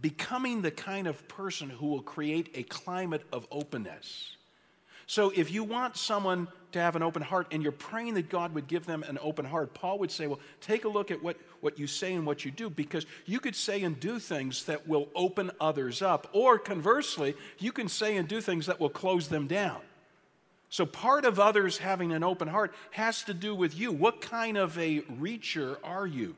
[0.00, 4.36] becoming the kind of person who will create a climate of openness.
[5.06, 8.54] So if you want someone to have an open heart and you're praying that God
[8.54, 11.36] would give them an open heart, Paul would say, well, take a look at what,
[11.60, 14.88] what you say and what you do because you could say and do things that
[14.88, 16.28] will open others up.
[16.32, 19.80] Or conversely, you can say and do things that will close them down.
[20.74, 23.92] So part of others having an open heart has to do with you.
[23.92, 26.34] What kind of a reacher are you?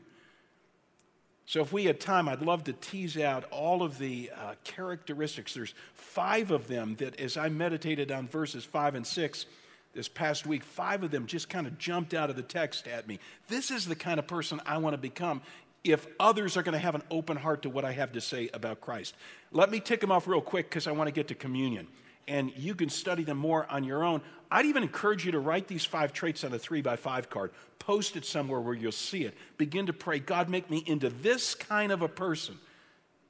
[1.46, 5.54] So, if we had time, I'd love to tease out all of the uh, characteristics.
[5.54, 9.46] There's five of them that, as I meditated on verses five and six
[9.94, 13.08] this past week, five of them just kind of jumped out of the text at
[13.08, 13.18] me.
[13.48, 15.40] This is the kind of person I want to become
[15.82, 18.50] if others are going to have an open heart to what I have to say
[18.52, 19.14] about Christ.
[19.50, 21.86] Let me tick them off real quick because I want to get to communion
[22.28, 24.20] and you can study them more on your own.
[24.50, 27.50] I'd even encourage you to write these five traits on a three by five card,
[27.78, 29.34] post it somewhere where you'll see it.
[29.58, 32.58] Begin to pray, God, make me into this kind of a person,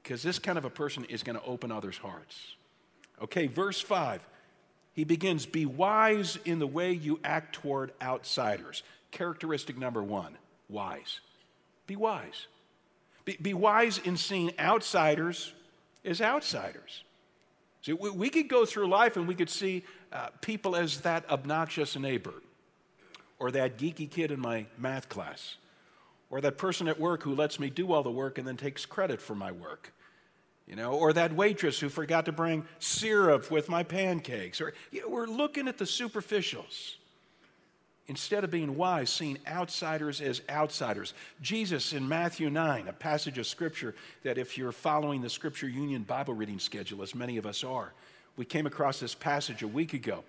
[0.03, 2.55] because this kind of a person is going to open others' hearts.
[3.23, 4.27] Okay, verse five.
[4.93, 8.83] He begins, Be wise in the way you act toward outsiders.
[9.11, 10.37] Characteristic number one
[10.69, 11.21] wise.
[11.87, 12.47] Be wise.
[13.25, 15.53] Be, be wise in seeing outsiders
[16.05, 17.05] as outsiders.
[17.87, 21.31] See, we, we could go through life and we could see uh, people as that
[21.31, 22.35] obnoxious neighbor,
[23.39, 25.57] or that geeky kid in my math class,
[26.29, 28.85] or that person at work who lets me do all the work and then takes
[28.87, 29.93] credit for my work.
[30.67, 34.61] You know, or that waitress who forgot to bring syrup with my pancakes.
[34.61, 36.97] Or you know, we're looking at the superficials
[38.09, 41.13] instead of being wise, seeing outsiders as outsiders.
[41.43, 46.03] Jesus in Matthew 9, a passage of scripture that if you're following the Scripture Union
[46.03, 47.93] Bible reading schedule, as many of us are,
[48.37, 50.23] we came across this passage a week ago.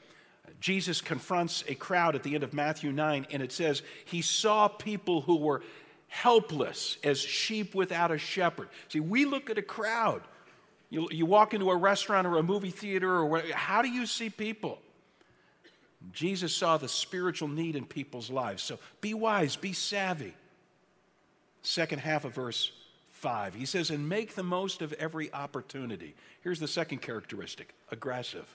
[0.59, 4.67] Jesus confronts a crowd at the end of Matthew 9, and it says, He saw
[4.67, 5.61] people who were
[6.07, 8.69] helpless as sheep without a shepherd.
[8.87, 10.21] See, we look at a crowd.
[10.89, 14.29] You, you walk into a restaurant or a movie theater, or how do you see
[14.29, 14.79] people?
[16.11, 18.63] Jesus saw the spiritual need in people's lives.
[18.63, 20.33] So be wise, be savvy.
[21.61, 22.71] Second half of verse
[23.11, 23.55] 5.
[23.55, 26.15] He says, and make the most of every opportunity.
[26.41, 28.45] Here's the second characteristic aggressive.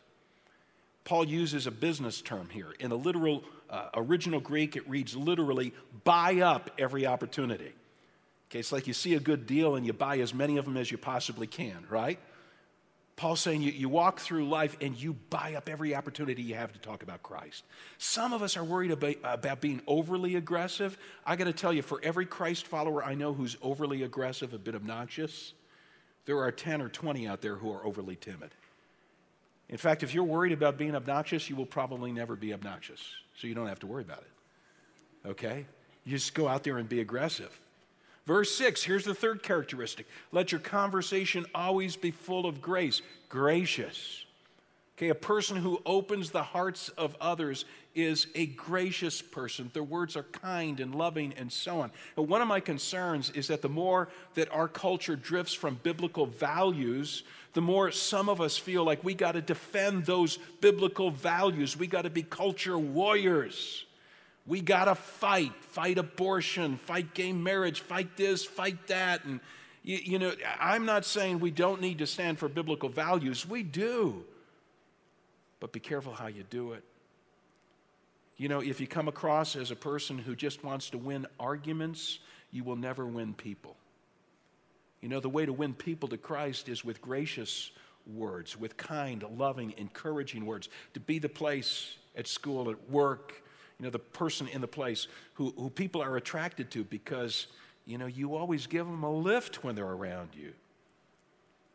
[1.04, 2.74] Paul uses a business term here.
[2.78, 5.74] In the literal uh, original Greek, it reads literally,
[6.04, 7.72] buy up every opportunity.
[8.50, 10.76] Okay, it's like you see a good deal and you buy as many of them
[10.76, 12.20] as you possibly can, right?
[13.16, 16.72] Paul's saying you, you walk through life and you buy up every opportunity you have
[16.72, 17.62] to talk about Christ.
[17.98, 20.96] Some of us are worried about, about being overly aggressive.
[21.26, 24.58] I got to tell you, for every Christ follower I know who's overly aggressive, a
[24.58, 25.52] bit obnoxious,
[26.24, 28.50] there are 10 or 20 out there who are overly timid.
[29.68, 33.00] In fact, if you're worried about being obnoxious, you will probably never be obnoxious.
[33.38, 35.28] So you don't have to worry about it.
[35.30, 35.66] Okay?
[36.04, 37.58] You just go out there and be aggressive.
[38.26, 40.06] Verse 6, here's the third characteristic.
[40.30, 44.24] Let your conversation always be full of grace, gracious.
[44.96, 47.64] Okay, a person who opens the hearts of others
[47.94, 49.70] is a gracious person.
[49.74, 51.90] Their words are kind and loving and so on.
[52.14, 56.26] But one of my concerns is that the more that our culture drifts from biblical
[56.26, 61.76] values, the more some of us feel like we got to defend those biblical values.
[61.76, 63.84] We got to be culture warriors.
[64.46, 69.24] We got to fight, fight abortion, fight gay marriage, fight this, fight that.
[69.24, 69.40] And,
[69.82, 73.48] you, you, know, I'm not saying we don't need to stand for biblical values.
[73.48, 74.24] We do.
[75.60, 76.82] But be careful how you do it.
[78.36, 82.18] You know, if you come across as a person who just wants to win arguments,
[82.50, 83.76] you will never win people.
[85.00, 87.70] You know, the way to win people to Christ is with gracious
[88.06, 93.42] words, with kind, loving, encouraging words, to be the place at school, at work,
[93.82, 97.48] you know, the person in the place who, who people are attracted to because,
[97.84, 100.52] you know, you always give them a lift when they're around you.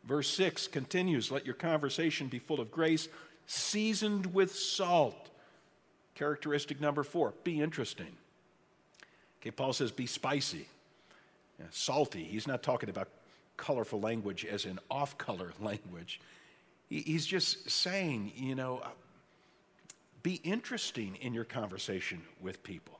[0.04, 3.08] Verse 6 continues Let your conversation be full of grace,
[3.46, 5.28] seasoned with salt.
[6.14, 8.16] Characteristic number four be interesting.
[9.42, 10.66] Okay, Paul says be spicy,
[11.68, 12.24] salty.
[12.24, 13.08] He's not talking about
[13.58, 16.22] colorful language as in off color language.
[16.88, 18.80] He's just saying, you know,
[20.22, 22.98] be interesting in your conversation with people.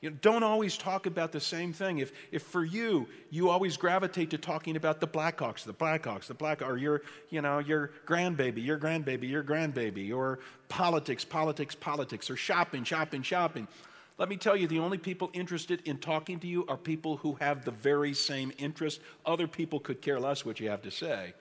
[0.00, 1.98] You know, don't always talk about the same thing.
[1.98, 6.34] If, if for you, you always gravitate to talking about the Blackhawks, the Blackhawks, the
[6.34, 12.28] Black, or your, you know, your grandbaby, your grandbaby, your grandbaby, or politics, politics, politics,
[12.28, 13.68] or shopping, shopping, shopping.
[14.18, 17.34] Let me tell you, the only people interested in talking to you are people who
[17.34, 19.00] have the very same interest.
[19.24, 21.32] Other people could care less what you have to say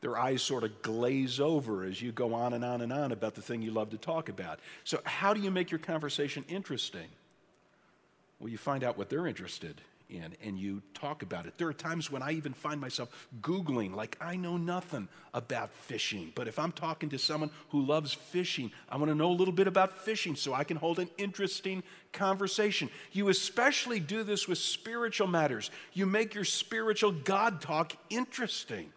[0.00, 3.34] their eyes sort of glaze over as you go on and on and on about
[3.34, 4.60] the thing you love to talk about.
[4.84, 7.08] So, how do you make your conversation interesting?
[8.38, 9.80] Well, you find out what they're interested
[10.10, 11.54] in and you talk about it.
[11.58, 16.32] There are times when I even find myself Googling, like, I know nothing about fishing.
[16.34, 19.52] But if I'm talking to someone who loves fishing, I want to know a little
[19.52, 21.82] bit about fishing so I can hold an interesting
[22.12, 22.88] conversation.
[23.12, 25.70] You especially do this with spiritual matters.
[25.92, 28.92] You make your spiritual God talk interesting.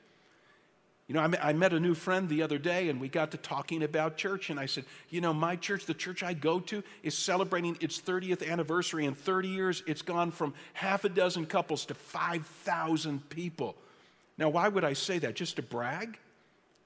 [1.11, 3.83] You know, I met a new friend the other day and we got to talking
[3.83, 4.49] about church.
[4.49, 7.99] And I said, You know, my church, the church I go to, is celebrating its
[7.99, 9.03] 30th anniversary.
[9.03, 13.75] In 30 years, it's gone from half a dozen couples to 5,000 people.
[14.37, 15.35] Now, why would I say that?
[15.35, 16.17] Just to brag?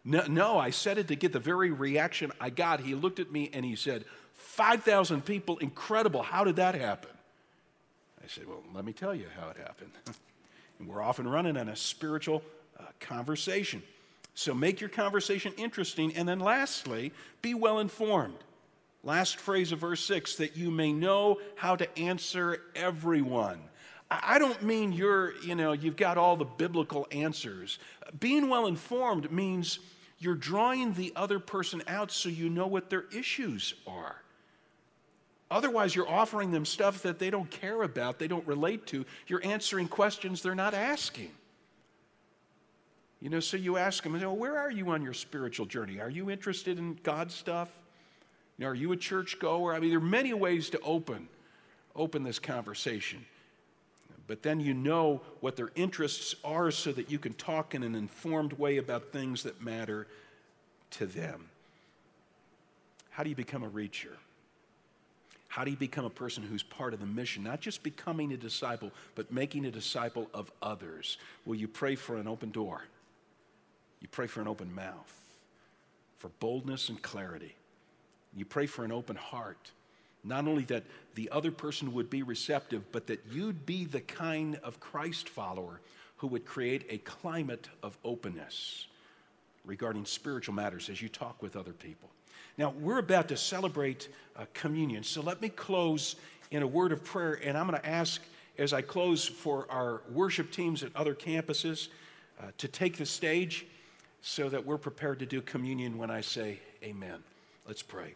[0.04, 2.80] No, no, I said it to get the very reaction I got.
[2.80, 6.24] He looked at me and he said, 5,000 people, incredible.
[6.24, 7.12] How did that happen?
[8.24, 9.92] I said, Well, let me tell you how it happened.
[10.80, 12.42] and we're off and running on a spiritual
[12.80, 13.84] uh, conversation.
[14.36, 16.16] So make your conversation interesting.
[16.16, 18.38] And then lastly, be well informed.
[19.04, 23.60] Last phrase of verse 6 that you may know how to answer everyone.
[24.12, 27.80] I don't mean you're, you know, you've got all the biblical answers.
[28.20, 29.80] Being well informed means
[30.20, 34.22] you're drawing the other person out so you know what their issues are.
[35.50, 39.06] Otherwise, you're offering them stuff that they don't care about, they don't relate to.
[39.28, 41.32] You're answering questions they're not asking.
[43.22, 46.00] You know, so you ask them, well, where are you on your spiritual journey?
[46.00, 47.70] Are you interested in God's stuff?
[48.58, 49.74] You know, are you a church goer?
[49.74, 51.28] I mean, there are many ways to open,
[51.96, 53.26] open this conversation.
[54.28, 57.96] But then you know what their interests are so that you can talk in an
[57.96, 60.08] informed way about things that matter
[60.92, 61.50] to them.
[63.12, 64.14] How do you become a reacher?
[65.48, 67.44] How do you become a person who's part of the mission?
[67.44, 71.18] Not just becoming a disciple, but making a disciple of others.
[71.46, 72.84] Will you pray for an open door?
[74.06, 75.20] You pray for an open mouth,
[76.20, 77.56] for boldness and clarity.
[78.36, 79.72] You pray for an open heart.
[80.24, 80.84] Not only that
[81.16, 85.82] the other person would be receptive, but that you'd be the kind of Christ follower
[86.18, 88.86] who would create a climate of openness
[89.66, 92.12] regarding spiritual matters as you talk with other people.
[92.60, 96.16] Now, we're about to celebrate uh, communion, so let me close
[96.52, 98.22] in a word of prayer, and I'm going to ask
[98.60, 101.88] as I close for our worship teams at other campuses
[102.40, 103.66] uh, to take the stage
[104.28, 107.20] so that we're prepared to do communion when I say amen.
[107.68, 108.16] Let's pray.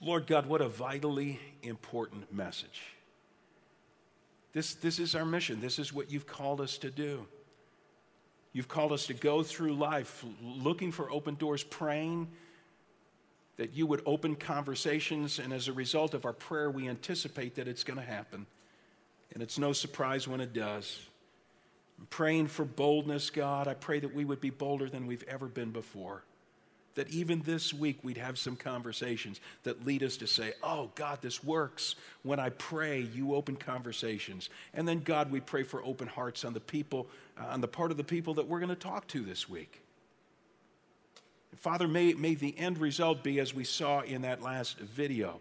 [0.00, 2.80] Lord God, what a vitally important message.
[4.54, 5.60] This, this is our mission.
[5.60, 7.26] This is what you've called us to do.
[8.54, 12.26] You've called us to go through life looking for open doors, praying
[13.58, 17.68] that you would open conversations, and as a result of our prayer, we anticipate that
[17.68, 18.46] it's going to happen.
[19.34, 20.98] And it's no surprise when it does.
[22.00, 23.68] I'm praying for boldness, God.
[23.68, 26.24] I pray that we would be bolder than we've ever been before.
[26.94, 31.20] That even this week we'd have some conversations that lead us to say, Oh, God,
[31.20, 31.94] this works.
[32.22, 34.48] When I pray, you open conversations.
[34.72, 37.06] And then, God, we pray for open hearts on the people,
[37.38, 39.82] uh, on the part of the people that we're going to talk to this week.
[41.56, 45.40] Father, may, may the end result be as we saw in that last video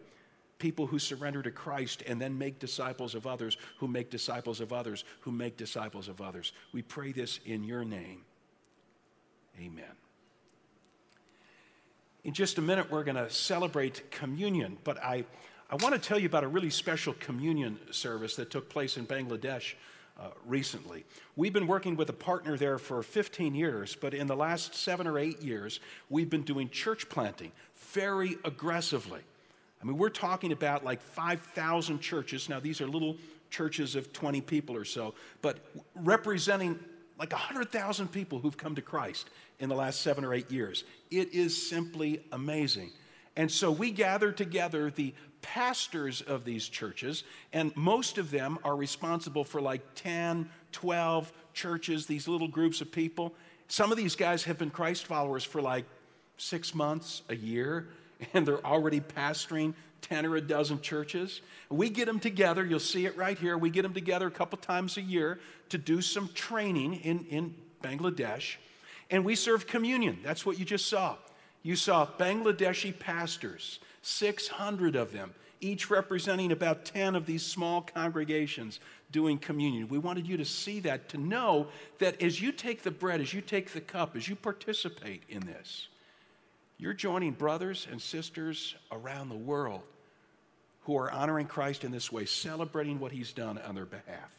[0.60, 4.72] people who surrender to Christ and then make disciples of others, who make disciples of
[4.72, 6.52] others, who make disciples of others.
[6.74, 8.26] We pray this in your name.
[9.60, 9.86] Amen.
[12.24, 15.24] In just a minute, we're going to celebrate communion, but I,
[15.70, 19.08] I want to tell you about a really special communion service that took place in
[19.08, 19.74] Bangladesh
[20.20, 21.06] uh, recently.
[21.38, 25.08] We've been working with a partner there for 15 years, but in the last seven
[25.08, 25.80] or eight years,
[26.10, 27.54] we've been doing church planting
[27.94, 29.22] very aggressively.
[29.82, 32.50] I mean, we're talking about like 5,000 churches.
[32.50, 33.18] Now, these are little
[33.50, 35.60] churches of 20 people or so, but
[35.96, 36.80] representing
[37.18, 40.84] like 100,000 people who've come to Christ in the last seven or eight years.
[41.12, 42.92] It is simply amazing.
[43.36, 47.24] And so we gather together the pastors of these churches,
[47.54, 52.92] and most of them are responsible for like 10, 12 churches, these little groups of
[52.92, 53.34] people.
[53.68, 55.86] Some of these guys have been Christ followers for like
[56.38, 57.88] six months, a year,
[58.34, 61.42] and they're already pastoring 10 or a dozen churches.
[61.70, 63.58] We get them together, you'll see it right here.
[63.58, 65.40] We get them together a couple times a year
[65.70, 68.56] to do some training in, in Bangladesh,
[69.10, 70.20] and we serve communion.
[70.24, 71.18] That's what you just saw.
[71.62, 78.80] You saw Bangladeshi pastors 600 of them, each representing about 10 of these small congregations
[79.12, 79.90] doing communion.
[79.90, 81.68] We wanted you to see that, to know
[81.98, 85.42] that as you take the bread, as you take the cup, as you participate in
[85.42, 85.90] this,
[86.80, 89.82] you're joining brothers and sisters around the world
[90.84, 94.32] who are honoring Christ in this way, celebrating what he's done on their behalf.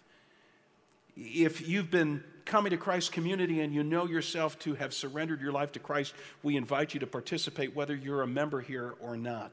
[1.17, 5.53] If you've been coming to Christ's community and you know yourself to have surrendered your
[5.53, 9.53] life to Christ, we invite you to participate, whether you're a member here or not.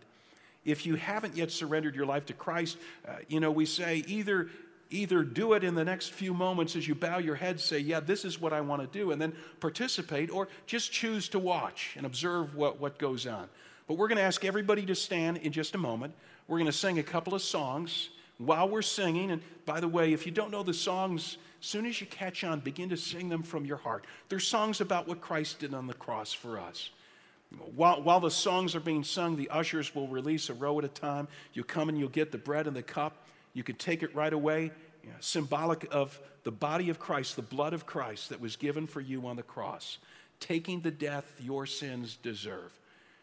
[0.63, 2.77] If you haven't yet surrendered your life to Christ,
[3.07, 4.49] uh, you know, we say either
[4.89, 7.99] either do it in the next few moments as you bow your head, say, Yeah,
[7.99, 11.93] this is what I want to do, and then participate, or just choose to watch
[11.97, 13.47] and observe what, what goes on.
[13.87, 16.13] But we're going to ask everybody to stand in just a moment.
[16.47, 19.31] We're going to sing a couple of songs while we're singing.
[19.31, 22.59] And by the way, if you don't know the songs, soon as you catch on,
[22.59, 24.05] begin to sing them from your heart.
[24.29, 26.89] They're songs about what Christ did on the cross for us.
[27.75, 30.89] While, while the songs are being sung, the ushers will release a row at a
[30.89, 31.29] time.
[31.53, 33.25] You come and you'll get the bread and the cup.
[33.57, 34.71] You can take it right away,
[35.03, 38.85] you know, symbolic of the body of Christ, the blood of Christ that was given
[38.85, 39.97] for you on the cross,
[40.39, 42.71] taking the death your sins deserve.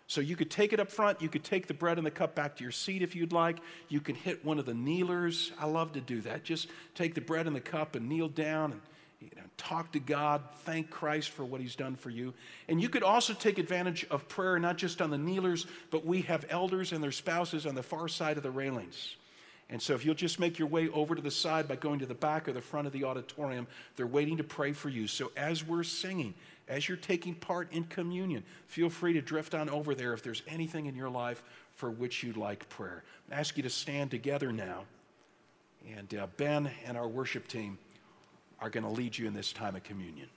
[0.09, 1.23] So you could take it up front.
[1.23, 3.59] You could take the bread and the cup back to your seat if you'd like.
[3.89, 5.53] You can hit one of the kneelers.
[5.57, 6.43] I love to do that.
[6.43, 6.67] Just
[6.97, 8.81] take the bread and the cup and kneel down and
[9.21, 12.35] you know, talk to God, thank Christ for what He's done for you.
[12.69, 16.23] And you could also take advantage of prayer, not just on the kneelers, but we
[16.23, 19.15] have elders and their spouses on the far side of the railings.
[19.71, 22.07] And so, if you'll just make your way over to the side by going to
[22.07, 25.07] the back or the front of the auditorium, they're waiting to pray for you.
[25.07, 26.35] So, as we're singing,
[26.69, 30.43] as you're taking part in communion, feel free to drift on over there if there's
[30.47, 31.43] anything in your life
[31.75, 33.05] for which you'd like prayer.
[33.31, 34.85] I ask you to stand together now.
[35.97, 37.79] And uh, Ben and our worship team
[38.61, 40.29] are going to lead you in this time of communion.